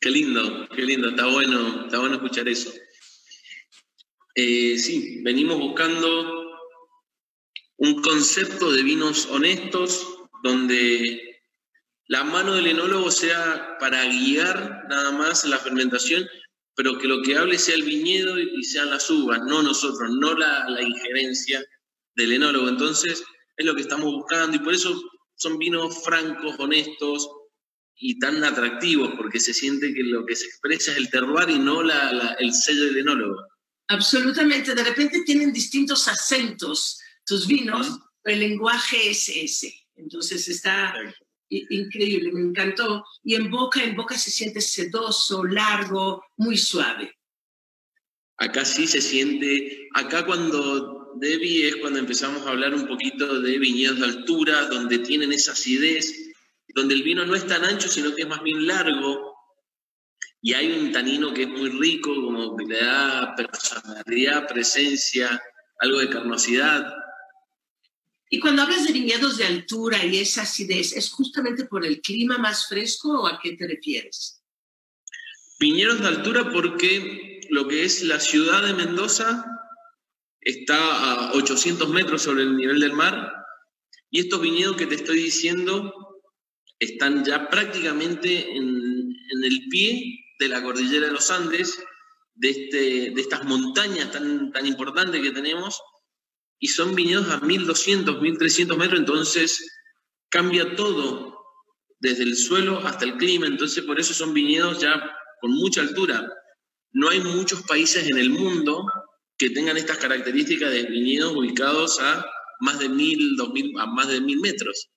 Qué 0.00 0.10
lindo, 0.10 0.68
qué 0.74 0.82
lindo, 0.82 1.08
está 1.08 1.26
bueno, 1.26 1.86
está 1.86 1.98
bueno 1.98 2.16
escuchar 2.16 2.48
eso. 2.48 2.72
Eh, 4.36 4.78
sí, 4.78 5.20
venimos 5.24 5.58
buscando 5.58 6.56
un 7.78 8.00
concepto 8.02 8.70
de 8.70 8.84
vinos 8.84 9.26
honestos 9.26 10.06
donde 10.44 11.42
la 12.06 12.22
mano 12.22 12.54
del 12.54 12.68
enólogo 12.68 13.10
sea 13.10 13.76
para 13.80 14.04
guiar 14.04 14.84
nada 14.88 15.10
más 15.10 15.44
la 15.44 15.58
fermentación, 15.58 16.24
pero 16.76 16.96
que 16.98 17.08
lo 17.08 17.20
que 17.22 17.36
hable 17.36 17.58
sea 17.58 17.74
el 17.74 17.82
viñedo 17.82 18.38
y 18.38 18.62
sean 18.62 18.90
las 18.90 19.10
uvas, 19.10 19.40
no 19.46 19.62
nosotros, 19.62 20.10
no 20.20 20.34
la, 20.34 20.68
la 20.68 20.82
injerencia 20.82 21.64
del 22.14 22.34
enólogo. 22.34 22.68
Entonces, 22.68 23.24
es 23.56 23.66
lo 23.66 23.74
que 23.74 23.82
estamos 23.82 24.12
buscando 24.12 24.56
y 24.56 24.60
por 24.60 24.74
eso 24.74 25.02
son 25.34 25.58
vinos 25.58 26.04
francos, 26.04 26.54
honestos, 26.58 27.28
y 27.98 28.18
tan 28.18 28.42
atractivos 28.44 29.14
porque 29.16 29.40
se 29.40 29.52
siente 29.52 29.92
que 29.92 30.04
lo 30.04 30.24
que 30.24 30.36
se 30.36 30.46
expresa 30.46 30.92
es 30.92 30.98
el 30.98 31.10
terroir 31.10 31.50
y 31.50 31.58
no 31.58 31.82
la, 31.82 32.36
el 32.38 32.52
sello 32.52 32.84
del 32.84 32.98
enólogo. 32.98 33.42
Absolutamente, 33.88 34.74
de 34.74 34.84
repente 34.84 35.22
tienen 35.24 35.52
distintos 35.52 36.06
acentos 36.08 37.00
tus 37.24 37.46
vinos, 37.46 37.98
pero 38.22 38.34
el 38.34 38.40
lenguaje 38.40 39.10
es 39.10 39.28
ese. 39.28 39.74
Entonces 39.96 40.46
está 40.48 40.94
increíble, 41.48 42.32
me 42.32 42.40
encantó. 42.40 43.04
Y 43.24 43.34
en 43.34 43.50
boca, 43.50 43.82
en 43.82 43.96
boca 43.96 44.16
se 44.16 44.30
siente 44.30 44.60
sedoso, 44.60 45.44
largo, 45.44 46.22
muy 46.36 46.56
suave. 46.56 47.14
Acá 48.36 48.64
sí 48.64 48.86
se 48.86 49.00
siente, 49.00 49.88
acá 49.94 50.24
cuando 50.24 51.14
Debbie 51.16 51.68
es 51.68 51.76
cuando 51.76 51.98
empezamos 51.98 52.46
a 52.46 52.50
hablar 52.50 52.74
un 52.74 52.86
poquito 52.86 53.40
de 53.40 53.58
viñedos 53.58 53.98
de 53.98 54.04
altura, 54.04 54.66
donde 54.66 55.00
tienen 55.00 55.32
esa 55.32 55.52
acidez, 55.52 56.27
donde 56.78 56.94
el 56.94 57.02
vino 57.02 57.24
no 57.26 57.34
es 57.34 57.46
tan 57.46 57.64
ancho, 57.64 57.88
sino 57.88 58.14
que 58.14 58.22
es 58.22 58.28
más 58.28 58.42
bien 58.42 58.66
largo, 58.66 59.28
y 60.40 60.54
hay 60.54 60.70
un 60.72 60.92
tanino 60.92 61.34
que 61.34 61.42
es 61.42 61.48
muy 61.48 61.68
rico, 61.70 62.14
como 62.14 62.56
que 62.56 62.64
le 62.64 62.80
da 62.80 63.34
personalidad, 63.34 64.46
presencia, 64.46 65.40
algo 65.80 65.98
de 65.98 66.08
carnosidad. 66.08 66.94
Y 68.30 68.38
cuando 68.38 68.62
hablas 68.62 68.86
de 68.86 68.92
viñedos 68.92 69.36
de 69.36 69.46
altura 69.46 70.04
y 70.04 70.18
esa 70.18 70.42
acidez, 70.42 70.92
¿es 70.92 71.10
justamente 71.10 71.64
por 71.64 71.84
el 71.84 72.00
clima 72.00 72.38
más 72.38 72.66
fresco 72.66 73.22
o 73.22 73.26
a 73.26 73.40
qué 73.42 73.52
te 73.56 73.66
refieres? 73.66 74.42
Viñedos 75.58 76.00
de 76.00 76.08
altura 76.08 76.52
porque 76.52 77.40
lo 77.50 77.66
que 77.66 77.84
es 77.84 78.04
la 78.04 78.20
ciudad 78.20 78.62
de 78.64 78.74
Mendoza 78.74 79.44
está 80.40 80.76
a 80.76 81.32
800 81.32 81.88
metros 81.88 82.22
sobre 82.22 82.42
el 82.42 82.56
nivel 82.56 82.78
del 82.78 82.92
mar 82.92 83.32
y 84.10 84.20
estos 84.20 84.40
viñedos 84.40 84.76
que 84.76 84.86
te 84.86 84.94
estoy 84.94 85.16
diciendo 85.16 86.07
están 86.78 87.24
ya 87.24 87.48
prácticamente 87.48 88.56
en, 88.56 89.14
el 89.44 89.68
pie 89.68 90.24
de 90.38 90.48
la 90.48 90.62
cordillera 90.62 91.06
de 91.06 91.12
los 91.12 91.30
Andes, 91.30 91.78
de, 92.34 92.50
este, 92.50 93.10
de 93.10 93.20
estas 93.20 93.44
montañas 93.44 94.10
tan, 94.10 94.50
tan 94.52 94.66
importantes 94.66 95.20
que 95.20 95.30
tenemos, 95.30 95.80
y 96.58 96.68
son 96.68 96.94
viñedos 96.94 97.28
a 97.30 97.40
1200, 97.40 98.20
1300 98.20 98.76
metros, 98.76 99.00
entonces 99.00 99.78
cambia 100.28 100.74
todo, 100.74 101.38
desde 102.00 102.24
el 102.24 102.36
suelo 102.36 102.78
hasta 102.78 103.04
el 103.04 103.16
clima, 103.16 103.46
entonces 103.46 103.84
por 103.84 103.98
eso 103.98 104.14
son 104.14 104.34
viñedos 104.34 104.80
ya 104.80 105.00
con 105.40 105.52
mucha 105.52 105.80
altura. 105.80 106.26
No 106.92 107.08
hay 107.10 107.20
muchos 107.20 107.62
países 107.62 108.08
en 108.08 108.18
el 108.18 108.30
mundo 108.30 108.84
que 109.36 109.50
tengan 109.50 109.76
estas 109.76 109.98
características 109.98 110.70
de 110.70 110.84
viñedos 110.84 111.34
ubicados 111.34 112.00
a 112.00 112.26
más 112.60 112.78
de 112.78 112.88
1000, 112.88 113.36
2000, 113.36 113.78
a 113.78 113.86
más 113.86 114.08
de 114.08 114.20
1000 114.20 114.40
metros. 114.40 114.90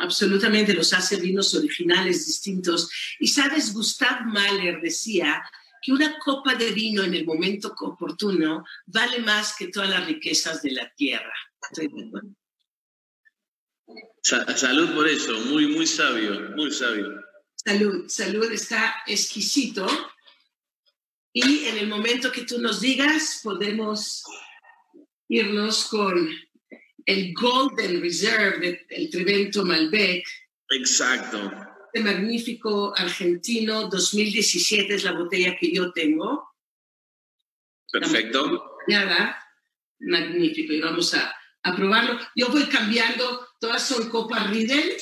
Absolutamente, 0.00 0.74
los 0.74 0.92
hace 0.92 1.16
vinos 1.16 1.54
originales 1.54 2.26
distintos. 2.26 2.90
Y 3.18 3.28
sabes, 3.28 3.72
Gustav 3.72 4.26
Mahler 4.26 4.80
decía 4.80 5.42
que 5.82 5.92
una 5.92 6.18
copa 6.18 6.54
de 6.54 6.70
vino 6.72 7.02
en 7.02 7.14
el 7.14 7.24
momento 7.24 7.74
oportuno 7.80 8.64
vale 8.86 9.20
más 9.20 9.54
que 9.56 9.68
todas 9.68 9.88
las 9.90 10.06
riquezas 10.06 10.62
de 10.62 10.72
la 10.72 10.92
tierra. 10.94 11.34
Salud 14.22 14.94
por 14.94 15.08
eso, 15.08 15.38
muy, 15.46 15.68
muy 15.68 15.86
sabio, 15.86 16.50
muy 16.56 16.70
sabio. 16.70 17.24
Salud, 17.54 18.08
salud, 18.08 18.50
está 18.52 18.96
exquisito. 19.06 19.86
Y 21.32 21.64
en 21.66 21.78
el 21.78 21.88
momento 21.88 22.32
que 22.32 22.44
tú 22.44 22.60
nos 22.60 22.80
digas, 22.80 23.40
podemos 23.42 24.24
irnos 25.28 25.86
con 25.86 26.28
el 27.08 27.32
Golden 27.32 28.02
Reserve 28.02 28.86
del 28.86 29.08
Trivento 29.08 29.64
Malbec. 29.64 30.22
Exacto. 30.68 31.50
Este 31.90 32.04
magnífico 32.04 32.92
argentino 32.94 33.88
2017 33.88 34.94
es 34.94 35.04
la 35.04 35.12
botella 35.12 35.56
que 35.58 35.72
yo 35.72 35.90
tengo. 35.92 36.46
Perfecto. 37.90 38.62
Magnífico. 40.00 40.72
Y 40.74 40.80
vamos 40.82 41.14
a, 41.14 41.34
a 41.62 41.74
probarlo. 41.74 42.20
Yo 42.36 42.50
voy 42.50 42.66
cambiando. 42.66 43.48
Todas 43.58 43.88
son 43.88 44.10
Copa 44.10 44.44
Riedel. 44.48 44.92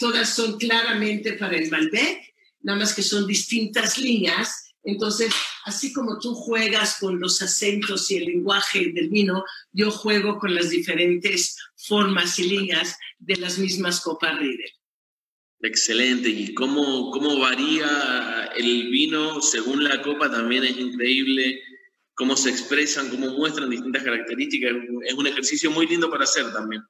Todas 0.00 0.34
son 0.34 0.58
claramente 0.58 1.34
para 1.34 1.56
el 1.56 1.70
Malbec. 1.70 2.34
Nada 2.62 2.80
más 2.80 2.92
que 2.92 3.02
son 3.02 3.24
distintas 3.24 3.98
líneas 3.98 4.66
entonces, 4.86 5.34
así 5.66 5.92
como 5.92 6.18
tú 6.20 6.32
juegas 6.32 6.98
con 7.00 7.18
los 7.18 7.42
acentos 7.42 8.10
y 8.10 8.18
el 8.18 8.24
lenguaje 8.26 8.92
del 8.94 9.08
vino, 9.08 9.44
yo 9.72 9.90
juego 9.90 10.38
con 10.38 10.54
las 10.54 10.70
diferentes 10.70 11.56
formas 11.76 12.38
y 12.38 12.44
líneas 12.44 12.96
de 13.18 13.36
las 13.36 13.58
mismas 13.58 14.00
copas 14.00 14.38
Riedel. 14.38 14.70
Excelente. 15.60 16.28
Y 16.28 16.54
cómo, 16.54 17.10
cómo 17.10 17.40
varía 17.40 18.50
el 18.56 18.90
vino 18.90 19.40
según 19.40 19.82
la 19.82 20.00
copa 20.02 20.30
también 20.30 20.64
es 20.64 20.78
increíble. 20.78 21.60
Cómo 22.14 22.36
se 22.36 22.50
expresan, 22.50 23.10
cómo 23.10 23.32
muestran 23.32 23.68
distintas 23.68 24.04
características. 24.04 24.72
Es 25.04 25.14
un 25.14 25.26
ejercicio 25.26 25.70
muy 25.72 25.88
lindo 25.88 26.08
para 26.08 26.24
hacer 26.24 26.52
también. 26.52 26.82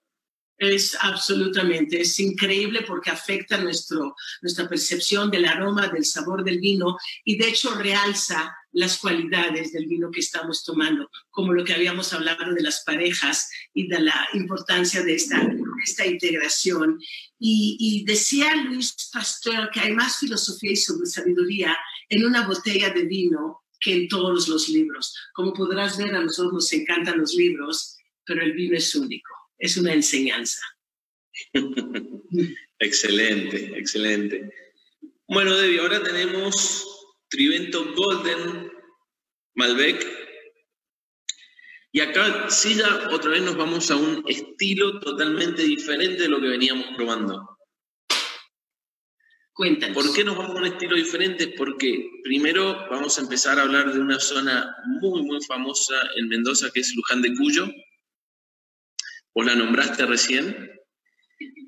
Es 0.59 0.97
absolutamente, 1.01 2.01
es 2.01 2.19
increíble 2.19 2.83
porque 2.87 3.11
afecta 3.11 3.59
nuestro, 3.59 4.15
nuestra 4.41 4.67
percepción 4.69 5.31
del 5.31 5.45
aroma, 5.45 5.89
del 5.89 6.05
sabor 6.05 6.45
del 6.45 6.61
vino 6.61 6.97
y 7.25 7.37
de 7.37 7.49
hecho 7.49 7.75
realza 7.75 8.57
las 8.77 8.99
cualidades 8.99 9.73
del 9.73 9.87
vino 9.87 10.11
que 10.11 10.21
estamos 10.21 10.65
tomando, 10.65 11.11
como 11.31 11.53
lo 11.53 11.65
que 11.65 11.73
habíamos 11.73 12.13
hablado 12.13 12.53
de 12.55 12.63
las 12.63 12.83
parejas 12.85 13.51
y 13.75 13.89
de 13.89 14.01
la 14.01 14.29
importancia 14.35 15.03
de 15.03 15.15
esta, 15.15 15.49
esta 15.85 16.07
integración. 16.07 16.99
Y, 17.39 17.77
y 17.79 18.05
decía 18.05 18.55
Luis 18.55 18.95
Pasteur 19.13 19.71
que 19.73 19.81
hay 19.81 19.93
más 19.93 20.19
filosofía 20.19 20.73
y 20.73 20.77
sabiduría 20.77 21.77
en 22.09 22.25
una 22.25 22.47
botella 22.47 22.91
de 22.91 23.05
vino 23.05 23.65
que 23.81 23.95
en 23.95 24.09
todos 24.09 24.49
los 24.49 24.69
libros. 24.69 25.15
Como 25.33 25.53
podrás 25.53 25.99
ver, 25.99 26.15
a 26.15 26.23
nosotros 26.23 26.53
nos 26.53 26.73
encantan 26.73 27.19
los 27.19 27.35
libros, 27.35 27.97
pero 28.25 28.43
el 28.43 28.53
vino 28.53 28.77
es 28.77 28.95
único 28.95 29.37
es 29.59 29.77
una 29.77 29.93
enseñanza. 29.93 30.61
excelente, 32.79 33.79
excelente. 33.79 34.53
Bueno, 35.29 35.57
Debbie, 35.57 35.81
ahora 35.81 36.03
tenemos 36.03 36.96
Trivento 37.29 37.95
Golden 37.95 38.71
Malbec. 39.55 40.07
Y 41.93 42.01
acá 42.01 42.51
sí 42.51 42.75
ya 42.75 43.09
otra 43.11 43.31
vez 43.31 43.43
nos 43.43 43.57
vamos 43.57 43.91
a 43.91 43.97
un 43.97 44.23
estilo 44.29 45.01
totalmente 45.01 45.63
diferente 45.63 46.23
de 46.23 46.29
lo 46.29 46.41
que 46.41 46.49
veníamos 46.49 46.87
probando. 46.97 47.59
Cuéntanos. 49.55 49.95
¿Por 49.95 50.15
qué 50.15 50.23
nos 50.23 50.37
vamos 50.37 50.57
a 50.57 50.59
un 50.59 50.67
estilo 50.67 50.97
diferente? 50.97 51.49
Porque 51.57 52.11
primero 52.23 52.87
vamos 52.91 53.17
a 53.17 53.23
empezar 53.23 53.59
a 53.59 53.63
hablar 53.63 53.93
de 53.93 54.01
una 54.01 54.21
zona 54.21 54.77
muy, 55.01 55.23
muy 55.23 55.43
famosa 55.45 55.95
en 56.17 56.29
Mendoza, 56.29 56.71
que 56.71 56.81
es 56.81 56.95
Luján 56.95 57.23
de 57.23 57.35
Cuyo 57.35 57.67
vos 59.37 59.45
la 59.45 59.55
nombraste 59.55 60.07
recién, 60.07 60.73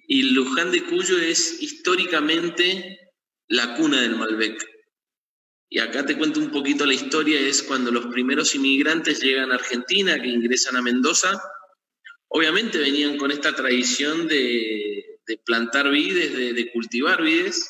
y 0.06 0.22
Luján 0.32 0.70
de 0.70 0.84
Cuyo 0.84 1.18
es 1.18 1.62
históricamente 1.62 2.98
la 3.46 3.76
cuna 3.76 4.00
del 4.00 4.16
Malbec. 4.16 4.58
Y 5.70 5.80
acá 5.80 6.04
te 6.06 6.16
cuento 6.16 6.40
un 6.40 6.50
poquito 6.50 6.86
la 6.86 6.94
historia, 6.94 7.38
es 7.38 7.62
cuando 7.62 7.90
los 7.90 8.06
primeros 8.06 8.54
inmigrantes 8.54 9.20
llegan 9.20 9.52
a 9.52 9.56
Argentina, 9.56 10.20
que 10.20 10.28
ingresan 10.28 10.76
a 10.76 10.82
Mendoza, 10.82 11.40
obviamente 12.28 12.78
venían 12.78 13.18
con 13.18 13.30
esta 13.30 13.54
tradición 13.54 14.28
de, 14.28 15.20
plantar 15.44 15.90
vides, 15.90 16.34
de, 16.34 16.72
cultivar 16.72 17.22
vides, 17.22 17.68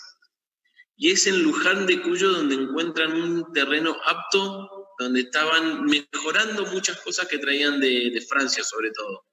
y 0.96 1.10
es 1.10 1.26
en 1.26 1.42
Luján 1.42 1.86
de 1.86 2.00
Cuyo 2.00 2.30
donde 2.30 2.54
encuentran 2.54 3.20
un 3.20 3.52
terreno 3.52 3.96
apto, 4.04 4.88
donde 4.98 5.20
estaban 5.20 5.84
mejorando 5.84 6.66
muchas 6.66 7.00
cosas 7.00 7.26
que 7.26 7.38
traían 7.38 7.80
de, 7.80 8.24
Francia 8.28 8.62
sobre 8.62 8.92
todo. 8.92 9.24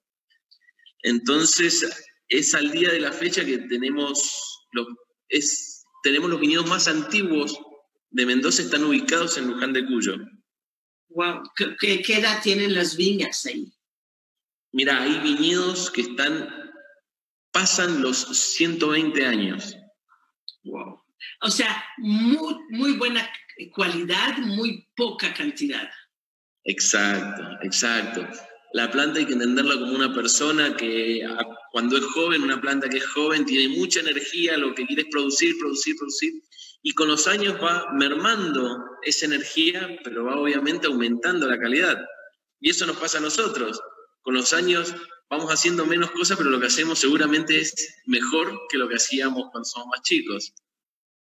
Entonces, 1.03 1.87
es 2.29 2.55
al 2.55 2.71
día 2.71 2.91
de 2.91 2.99
la 2.99 3.11
fecha 3.11 3.45
que 3.45 3.59
tenemos 3.59 4.67
los, 4.71 4.87
tenemos 6.01 6.31
los 6.31 6.39
viñedos 6.39 6.67
más 6.67 6.87
antiguos 6.87 7.59
de 8.15 8.25
Mendoza, 8.25 8.61
están 8.61 8.85
ubicados 8.85 9.37
en 9.37 9.47
Luján 9.47 9.73
de 9.73 9.85
Cuyo. 9.85 10.15
Wow, 11.09 11.43
¿qué, 11.55 12.01
qué 12.01 12.17
edad 12.17 12.41
tienen 12.41 12.73
las 12.73 12.95
viñas 12.95 13.45
ahí? 13.45 13.73
Mira, 14.71 15.01
hay 15.01 15.19
viñedos 15.19 15.91
que 15.91 16.01
están, 16.01 16.49
pasan 17.51 18.01
los 18.01 18.17
120 18.17 19.25
años. 19.25 19.75
Wow. 20.63 21.01
O 21.41 21.49
sea, 21.49 21.83
muy, 21.97 22.55
muy 22.69 22.93
buena 22.93 23.29
cualidad, 23.73 24.37
muy 24.37 24.87
poca 24.95 25.33
cantidad. 25.33 25.89
Exacto, 26.63 27.43
exacto 27.63 28.27
la 28.75 28.91
planta 28.91 29.19
hay 29.19 29.25
que 29.25 29.31
entenderla 29.31 29.75
como 29.75 29.93
una 29.93 30.13
persona 30.13 30.75
que 30.75 31.25
cuando 31.71 31.95
es 31.95 32.03
joven, 32.07 32.43
una 32.43 32.59
planta 32.59 32.89
que 32.89 32.97
es 32.97 33.07
joven, 33.07 33.45
tiene 33.45 33.73
mucha 33.77 34.01
energía, 34.01 34.57
lo 34.57 34.75
que 34.75 34.85
quiere 34.85 35.03
es 35.03 35.07
producir, 35.09 35.57
producir, 35.57 35.95
producir, 35.95 36.33
y 36.87 36.93
con 36.93 37.07
los 37.07 37.25
años 37.25 37.55
va 37.55 37.91
mermando 37.93 38.77
esa 39.01 39.25
energía, 39.25 39.97
pero 40.03 40.23
va 40.23 40.39
obviamente 40.39 40.85
aumentando 40.85 41.47
la 41.47 41.57
calidad. 41.57 41.97
Y 42.59 42.69
eso 42.69 42.85
nos 42.85 42.97
pasa 42.97 43.17
a 43.17 43.21
nosotros. 43.21 43.81
Con 44.21 44.35
los 44.35 44.53
años 44.53 44.93
vamos 45.27 45.51
haciendo 45.51 45.87
menos 45.87 46.11
cosas, 46.11 46.37
pero 46.37 46.51
lo 46.51 46.59
que 46.59 46.67
hacemos 46.67 46.99
seguramente 46.99 47.59
es 47.59 47.73
mejor 48.05 48.55
que 48.69 48.77
lo 48.77 48.87
que 48.87 48.97
hacíamos 48.97 49.49
cuando 49.51 49.65
somos 49.65 49.87
más 49.87 50.03
chicos. 50.03 50.53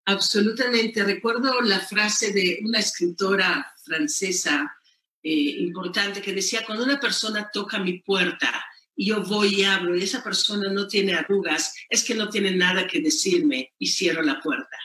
Absolutamente. 0.07 1.05
Recuerdo 1.05 1.61
la 1.61 1.81
frase 1.81 2.33
de 2.33 2.61
una 2.65 2.79
escritora 2.79 3.71
francesa, 3.85 4.75
eh, 5.23 5.31
importante 5.59 6.23
que 6.23 6.33
decía, 6.33 6.65
cuando 6.65 6.85
una 6.85 6.99
persona 6.99 7.51
toca 7.53 7.79
mi 7.79 7.99
puerta 7.99 8.65
y 8.97 9.09
yo 9.09 9.23
voy 9.25 9.57
y 9.57 9.65
abro 9.65 9.95
y 9.95 10.05
esa 10.05 10.25
persona 10.25 10.73
no 10.73 10.89
tiene 10.89 11.13
arrugas, 11.13 11.75
es 11.91 12.03
que 12.03 12.15
no 12.15 12.31
tiene 12.31 12.53
nada 12.53 12.87
que 12.87 13.03
decirme 13.03 13.75
y 13.79 13.89
cierro 13.89 14.23
la 14.23 14.41
puerta. 14.41 14.79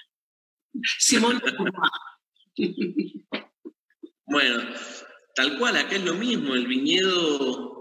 Simón. 1.00 1.42
bueno, 4.26 4.64
tal 5.36 5.58
cual, 5.58 5.78
acá 5.78 5.96
es 5.96 6.04
lo 6.04 6.16
mismo, 6.16 6.56
el 6.56 6.68
viñedo 6.68 7.76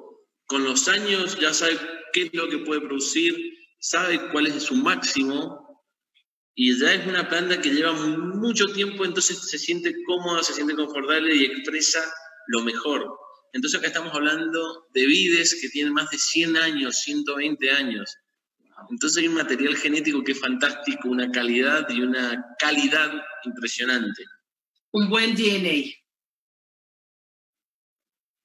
con 0.47 0.65
los 0.65 0.89
años 0.89 1.39
ya 1.41 1.53
sabe 1.55 1.79
qué 2.13 2.25
es 2.25 2.35
lo 2.35 2.49
que 2.49 2.59
puede 2.59 2.81
producir, 2.81 3.35
sabe 3.79 4.31
cuál 4.31 4.47
es 4.47 4.63
su 4.63 4.77
máximo 4.77 5.65
y 6.55 6.79
ya 6.79 6.95
es 6.95 7.07
una 7.07 7.29
planta 7.29 7.61
que 7.61 7.71
lleva 7.71 7.93
mucho 7.93 8.67
tiempo, 8.67 9.05
entonces 9.05 9.51
se 9.51 9.59
siente 9.59 9.95
cómoda, 10.05 10.43
se 10.43 10.53
siente 10.53 10.75
confortable 10.75 11.35
y 11.35 11.45
expresa 11.45 12.01
lo 12.49 12.63
mejor. 12.63 13.09
Entonces 13.53 13.79
acá 13.79 13.89
estamos 13.89 14.15
hablando 14.15 14.87
de 14.93 15.07
vides 15.07 15.59
que 15.61 15.69
tienen 15.69 15.93
más 15.93 16.11
de 16.11 16.19
100 16.19 16.57
años, 16.57 16.97
120 16.99 17.71
años. 17.71 18.17
Entonces 18.91 19.19
hay 19.19 19.29
un 19.29 19.35
material 19.35 19.77
genético 19.77 20.23
que 20.23 20.33
es 20.33 20.41
fantástico, 20.41 21.09
una 21.09 21.31
calidad 21.31 21.89
y 21.89 22.01
una 22.01 22.45
calidad 22.59 23.13
impresionante. 23.45 24.25
Un 24.93 25.09
buen 25.09 25.35
DNA. 25.35 25.93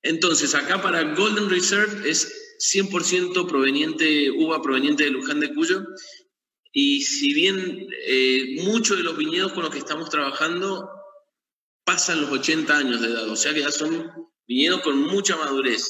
Entonces 0.02 0.56
acá 0.56 0.82
para 0.82 1.13
Golden 1.15 1.50
Reserve 1.50 2.10
es 2.10 2.58
100% 2.74 3.48
proveniente, 3.48 4.32
uva 4.32 4.62
proveniente 4.62 5.04
de 5.04 5.12
Luján 5.12 5.39
de 5.39 5.54
Cuyo. 5.54 5.86
Y 6.72 7.02
si 7.02 7.34
bien 7.34 7.88
eh, 8.06 8.56
muchos 8.63 8.98
de 8.98 9.04
los 9.04 9.18
viñedos 9.18 9.54
con 9.54 9.63
los 9.63 9.72
que 9.72 9.80
estamos 9.80 10.10
trabajando 10.10 10.89
pasan 11.84 12.22
los 12.22 12.32
80 12.32 12.78
años 12.78 13.02
de 13.02 13.08
edad, 13.08 13.28
o 13.30 13.36
sea 13.36 13.54
que 13.54 13.62
ya 13.62 13.72
son 13.72 14.12
viñedos 14.48 14.82
con 14.82 15.00
mucha 15.02 15.36
madurez. 15.36 15.89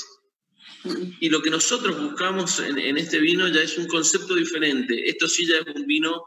Y 1.20 1.30
lo 1.30 1.42
que 1.42 1.50
nosotros 1.50 2.00
buscamos 2.00 2.60
en, 2.60 2.98
este 2.98 3.20
vino 3.20 3.48
ya 3.48 3.62
es 3.62 3.78
un 3.78 3.88
concepto 3.88 4.36
diferente. 4.36 5.10
Esto 5.10 5.28
sí 5.28 5.46
ya 5.46 5.58
es 5.58 5.76
un 5.76 5.86
vino 5.86 6.24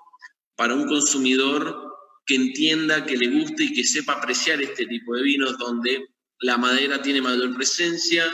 para 0.56 0.74
un 0.74 0.86
consumidor 0.86 1.90
que 2.26 2.34
entienda, 2.34 3.04
que 3.04 3.16
le 3.16 3.28
guste 3.28 3.64
y 3.64 3.72
que 3.72 3.84
sepa 3.84 4.14
apreciar 4.14 4.60
este 4.62 4.86
tipo 4.86 5.14
de 5.14 5.22
vinos 5.22 5.56
donde 5.58 6.06
la 6.40 6.56
madera 6.56 7.00
tiene 7.00 7.22
mayor 7.22 7.54
presencia, 7.54 8.24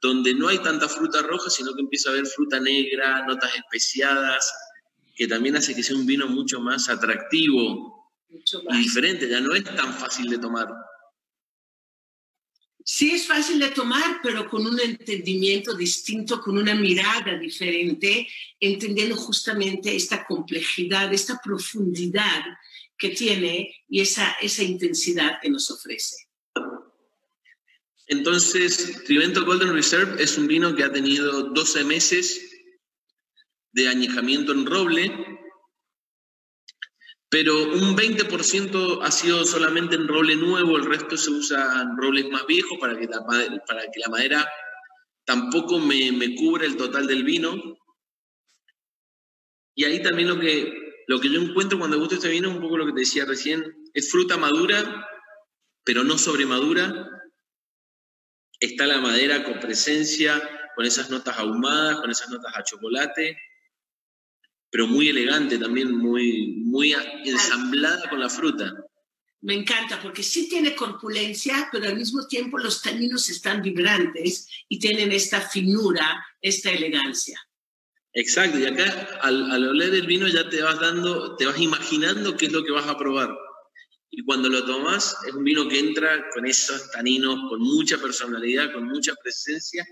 donde 0.00 0.34
no 0.34 0.48
hay 0.48 0.58
tanta 0.58 0.88
fruta 0.88 1.22
roja, 1.22 1.50
sino 1.50 1.74
que 1.74 1.82
empieza 1.82 2.10
a 2.10 2.12
haber 2.12 2.26
fruta 2.26 2.60
negra, 2.60 3.26
notas 3.26 3.50
especiadas, 3.56 4.52
que 5.16 5.26
también 5.26 5.56
hace 5.56 5.74
que 5.74 5.82
sea 5.82 5.96
un 5.96 6.06
vino 6.06 6.28
mucho 6.28 6.60
más 6.60 6.88
atractivo 6.88 7.98
y 8.28 8.78
diferente, 8.78 9.28
ya 9.28 9.40
no 9.40 9.54
es 9.54 9.64
tan 9.64 9.92
fácil 9.94 10.28
de 10.30 10.38
tomar. 10.38 10.68
Sí 12.84 13.10
es 13.10 13.26
fácil 13.26 13.58
de 13.58 13.70
tomar, 13.70 14.20
pero 14.22 14.48
con 14.48 14.66
un 14.66 14.80
entendimiento 14.80 15.74
distinto, 15.74 16.40
con 16.40 16.56
una 16.56 16.74
mirada 16.74 17.36
diferente, 17.38 18.26
entendiendo 18.58 19.14
justamente 19.16 19.94
esta 19.94 20.24
complejidad, 20.24 21.12
esta 21.12 21.40
profundidad 21.42 22.44
que 22.96 23.10
tiene 23.10 23.84
y 23.88 24.00
esa, 24.00 24.32
esa 24.40 24.62
intensidad 24.62 25.38
que 25.40 25.50
nos 25.50 25.70
ofrece. 25.70 26.28
Entonces, 28.06 29.04
Trivento 29.04 29.44
Golden 29.44 29.74
Reserve 29.74 30.22
es 30.22 30.38
un 30.38 30.46
vino 30.46 30.74
que 30.74 30.82
ha 30.82 30.90
tenido 30.90 31.50
12 31.50 31.84
meses 31.84 32.40
de 33.72 33.86
añejamiento 33.86 34.52
en 34.52 34.64
roble, 34.64 35.12
pero 37.30 37.62
un 37.62 37.94
20% 37.94 39.00
ha 39.02 39.10
sido 39.10 39.44
solamente 39.44 39.96
en 39.96 40.08
roble 40.08 40.34
nuevo, 40.36 40.78
el 40.78 40.86
resto 40.86 41.16
se 41.16 41.30
usa 41.30 41.82
en 41.82 41.96
robles 41.96 42.28
más 42.30 42.46
viejos 42.46 42.78
para 42.80 42.98
que 42.98 43.06
la, 43.06 44.08
madera 44.08 44.48
tampoco 45.26 45.78
me, 45.78 46.10
me 46.12 46.34
cubra 46.34 46.64
el 46.64 46.76
total 46.76 47.06
del 47.06 47.24
vino. 47.24 47.54
Y 49.74 49.84
ahí 49.84 50.02
también 50.02 50.28
lo 50.28 50.40
que, 50.40 51.04
lo 51.06 51.20
que 51.20 51.28
yo 51.28 51.40
encuentro 51.40 51.78
cuando 51.78 51.98
gusto 51.98 52.14
este 52.14 52.30
vino, 52.30 52.50
un 52.50 52.60
poco 52.60 52.78
lo 52.78 52.86
que 52.86 52.94
te 52.94 53.00
decía 53.00 53.26
recién, 53.26 53.62
es 53.92 54.10
fruta 54.10 54.38
madura, 54.38 55.06
pero 55.84 56.04
no 56.04 56.16
sobremadura. 56.16 57.10
Está 58.58 58.86
la 58.86 59.00
madera 59.00 59.44
con 59.44 59.60
presencia, 59.60 60.40
con 60.74 60.86
esas 60.86 61.10
notas 61.10 61.38
ahumadas, 61.38 62.00
con 62.00 62.10
esas 62.10 62.30
notas 62.30 62.56
a 62.56 62.64
chocolate 62.64 63.36
pero 64.70 64.86
muy 64.86 65.08
elegante 65.08 65.58
también, 65.58 65.96
muy, 65.96 66.56
muy 66.64 66.94
ensamblada 67.24 68.08
con 68.08 68.20
la 68.20 68.28
fruta. 68.28 68.74
Me 69.40 69.54
encanta 69.54 70.00
porque 70.02 70.22
sí 70.22 70.48
tiene 70.48 70.74
corpulencia, 70.74 71.68
pero 71.70 71.86
al 71.86 71.96
mismo 71.96 72.26
tiempo 72.26 72.58
los 72.58 72.82
taninos 72.82 73.28
están 73.30 73.62
vibrantes 73.62 74.48
y 74.68 74.78
tienen 74.78 75.12
esta 75.12 75.40
finura, 75.40 76.26
esta 76.42 76.70
elegancia. 76.70 77.40
Exacto, 78.12 78.58
y 78.58 78.66
acá 78.66 79.20
al, 79.22 79.50
al, 79.50 79.68
oler 79.68 79.94
el 79.94 80.06
vino 80.06 80.26
ya 80.26 80.48
te 80.48 80.60
vas 80.60 80.80
dando, 80.80 81.36
te 81.36 81.46
vas 81.46 81.60
imaginando 81.60 82.36
qué 82.36 82.46
es 82.46 82.52
lo 82.52 82.64
que 82.64 82.72
vas 82.72 82.88
a 82.88 82.98
probar. 82.98 83.36
Y 84.10 84.24
cuando 84.24 84.48
lo 84.48 84.64
tomas, 84.64 85.16
es 85.26 85.32
un 85.32 85.44
vino 85.44 85.68
que 85.68 85.78
entra 85.78 86.28
con 86.30 86.44
esos 86.46 86.90
taninos, 86.90 87.48
con 87.48 87.60
mucha 87.60 87.98
personalidad, 87.98 88.72
con 88.72 88.84
mucha 88.88 89.14
presencia, 89.22 89.86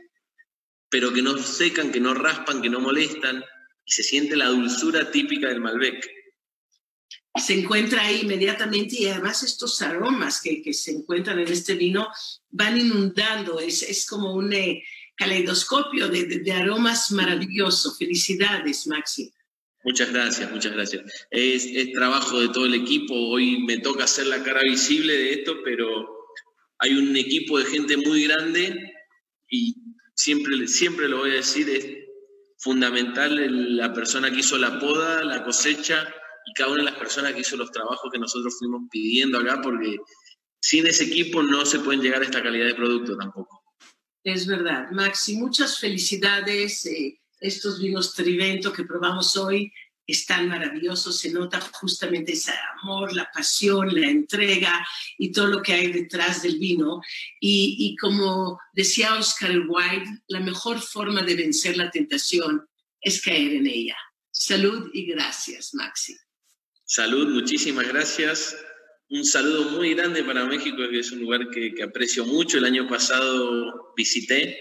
pero 0.88 1.12
que 1.12 1.22
no 1.22 1.38
secan, 1.38 1.92
que 1.92 2.00
no 2.00 2.14
raspan, 2.14 2.62
que 2.62 2.70
no 2.70 2.80
molestan, 2.80 3.44
y 3.86 3.92
se 3.92 4.02
siente 4.02 4.36
la 4.36 4.48
dulzura 4.48 5.10
típica 5.10 5.48
del 5.48 5.60
Malbec. 5.60 6.10
Se 7.40 7.54
encuentra 7.54 8.02
ahí 8.02 8.22
inmediatamente 8.22 8.96
y 8.98 9.06
además 9.06 9.42
estos 9.42 9.80
aromas 9.80 10.40
que, 10.42 10.60
que 10.62 10.72
se 10.72 10.90
encuentran 10.90 11.38
en 11.38 11.48
este 11.48 11.74
vino 11.74 12.08
van 12.50 12.78
inundando, 12.78 13.60
es, 13.60 13.82
es 13.82 14.06
como 14.06 14.34
un 14.34 14.52
eh, 14.52 14.82
caleidoscopio 15.14 16.08
de, 16.08 16.24
de, 16.24 16.52
aromas 16.52 17.12
maravilloso. 17.12 17.94
Felicidades, 17.94 18.86
Maxi. 18.86 19.32
Muchas 19.84 20.12
gracias, 20.12 20.50
muchas 20.50 20.72
gracias. 20.72 21.04
Es, 21.30 21.66
es, 21.66 21.92
trabajo 21.92 22.40
de 22.40 22.48
todo 22.48 22.66
el 22.66 22.74
equipo. 22.74 23.14
Hoy 23.14 23.62
me 23.64 23.78
toca 23.78 24.04
hacer 24.04 24.26
la 24.26 24.42
cara 24.42 24.62
visible 24.62 25.12
de 25.12 25.32
esto, 25.34 25.58
pero 25.62 26.08
hay 26.78 26.94
un 26.94 27.16
equipo 27.16 27.58
de 27.58 27.66
gente 27.66 27.96
muy 27.98 28.24
grande 28.24 28.74
y 29.48 29.76
siempre, 30.14 30.66
siempre 30.66 31.08
lo 31.08 31.18
voy 31.18 31.30
a 31.30 31.34
decir, 31.34 32.05
fundamental 32.58 33.76
la 33.76 33.92
persona 33.92 34.30
que 34.30 34.40
hizo 34.40 34.58
la 34.58 34.78
poda, 34.78 35.24
la 35.24 35.44
cosecha 35.44 36.08
y 36.46 36.52
cada 36.54 36.70
una 36.70 36.84
de 36.84 36.90
las 36.90 36.98
personas 36.98 37.32
que 37.32 37.40
hizo 37.40 37.56
los 37.56 37.70
trabajos 37.70 38.10
que 38.10 38.18
nosotros 38.18 38.56
fuimos 38.58 38.82
pidiendo 38.90 39.38
acá, 39.38 39.60
porque 39.62 39.98
sin 40.60 40.86
ese 40.86 41.04
equipo 41.04 41.42
no 41.42 41.66
se 41.66 41.80
pueden 41.80 42.00
llegar 42.00 42.22
a 42.22 42.24
esta 42.24 42.42
calidad 42.42 42.66
de 42.66 42.74
producto 42.74 43.16
tampoco. 43.16 43.62
Es 44.24 44.46
verdad, 44.46 44.90
Maxi, 44.90 45.36
muchas 45.36 45.78
felicidades. 45.78 46.86
Eh 46.86 47.20
estos 47.40 47.80
vinos 47.80 48.14
Trivento 48.14 48.72
que 48.72 48.84
probamos 48.84 49.36
hoy 49.36 49.72
están 50.06 50.48
maravillosos, 50.48 51.18
se 51.18 51.30
nota 51.30 51.60
justamente 51.60 52.32
ese 52.32 52.52
amor, 52.80 53.14
la 53.14 53.30
pasión, 53.32 53.98
la 53.98 54.08
entrega 54.08 54.86
y 55.18 55.32
todo 55.32 55.48
lo 55.48 55.62
que 55.62 55.72
hay 55.72 55.92
detrás 55.92 56.42
del 56.42 56.58
vino. 56.58 57.00
Y, 57.40 57.76
y 57.78 57.96
como 57.96 58.58
decía 58.72 59.14
Oscar 59.14 59.52
Wilde, 59.68 60.22
la 60.28 60.40
mejor 60.40 60.80
forma 60.80 61.22
de 61.22 61.34
vencer 61.34 61.76
la 61.76 61.90
tentación 61.90 62.66
es 63.00 63.20
caer 63.20 63.54
en 63.54 63.66
ella. 63.66 63.96
Salud 64.30 64.90
y 64.92 65.06
gracias, 65.06 65.74
Maxi. 65.74 66.16
Salud, 66.84 67.28
muchísimas 67.32 67.88
gracias. 67.88 68.56
Un 69.08 69.24
saludo 69.24 69.70
muy 69.70 69.94
grande 69.94 70.24
para 70.24 70.44
México, 70.44 70.76
que 70.90 70.98
es 70.98 71.12
un 71.12 71.20
lugar 71.20 71.48
que, 71.50 71.74
que 71.74 71.82
aprecio 71.82 72.24
mucho. 72.24 72.58
El 72.58 72.64
año 72.64 72.88
pasado 72.88 73.92
visité 73.96 74.58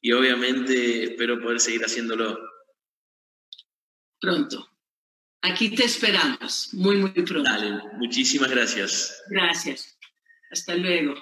y 0.00 0.12
obviamente 0.12 1.04
espero 1.04 1.40
poder 1.40 1.60
seguir 1.60 1.82
haciéndolo. 1.84 2.38
Pronto. 4.20 4.70
Aquí 5.42 5.74
te 5.74 5.84
esperamos, 5.84 6.70
muy, 6.72 6.96
muy 6.96 7.10
pronto. 7.10 7.48
Dale, 7.48 7.80
muchísimas 7.94 8.50
gracias. 8.50 9.22
Gracias. 9.28 9.96
Hasta 10.50 10.74
luego. 10.74 11.14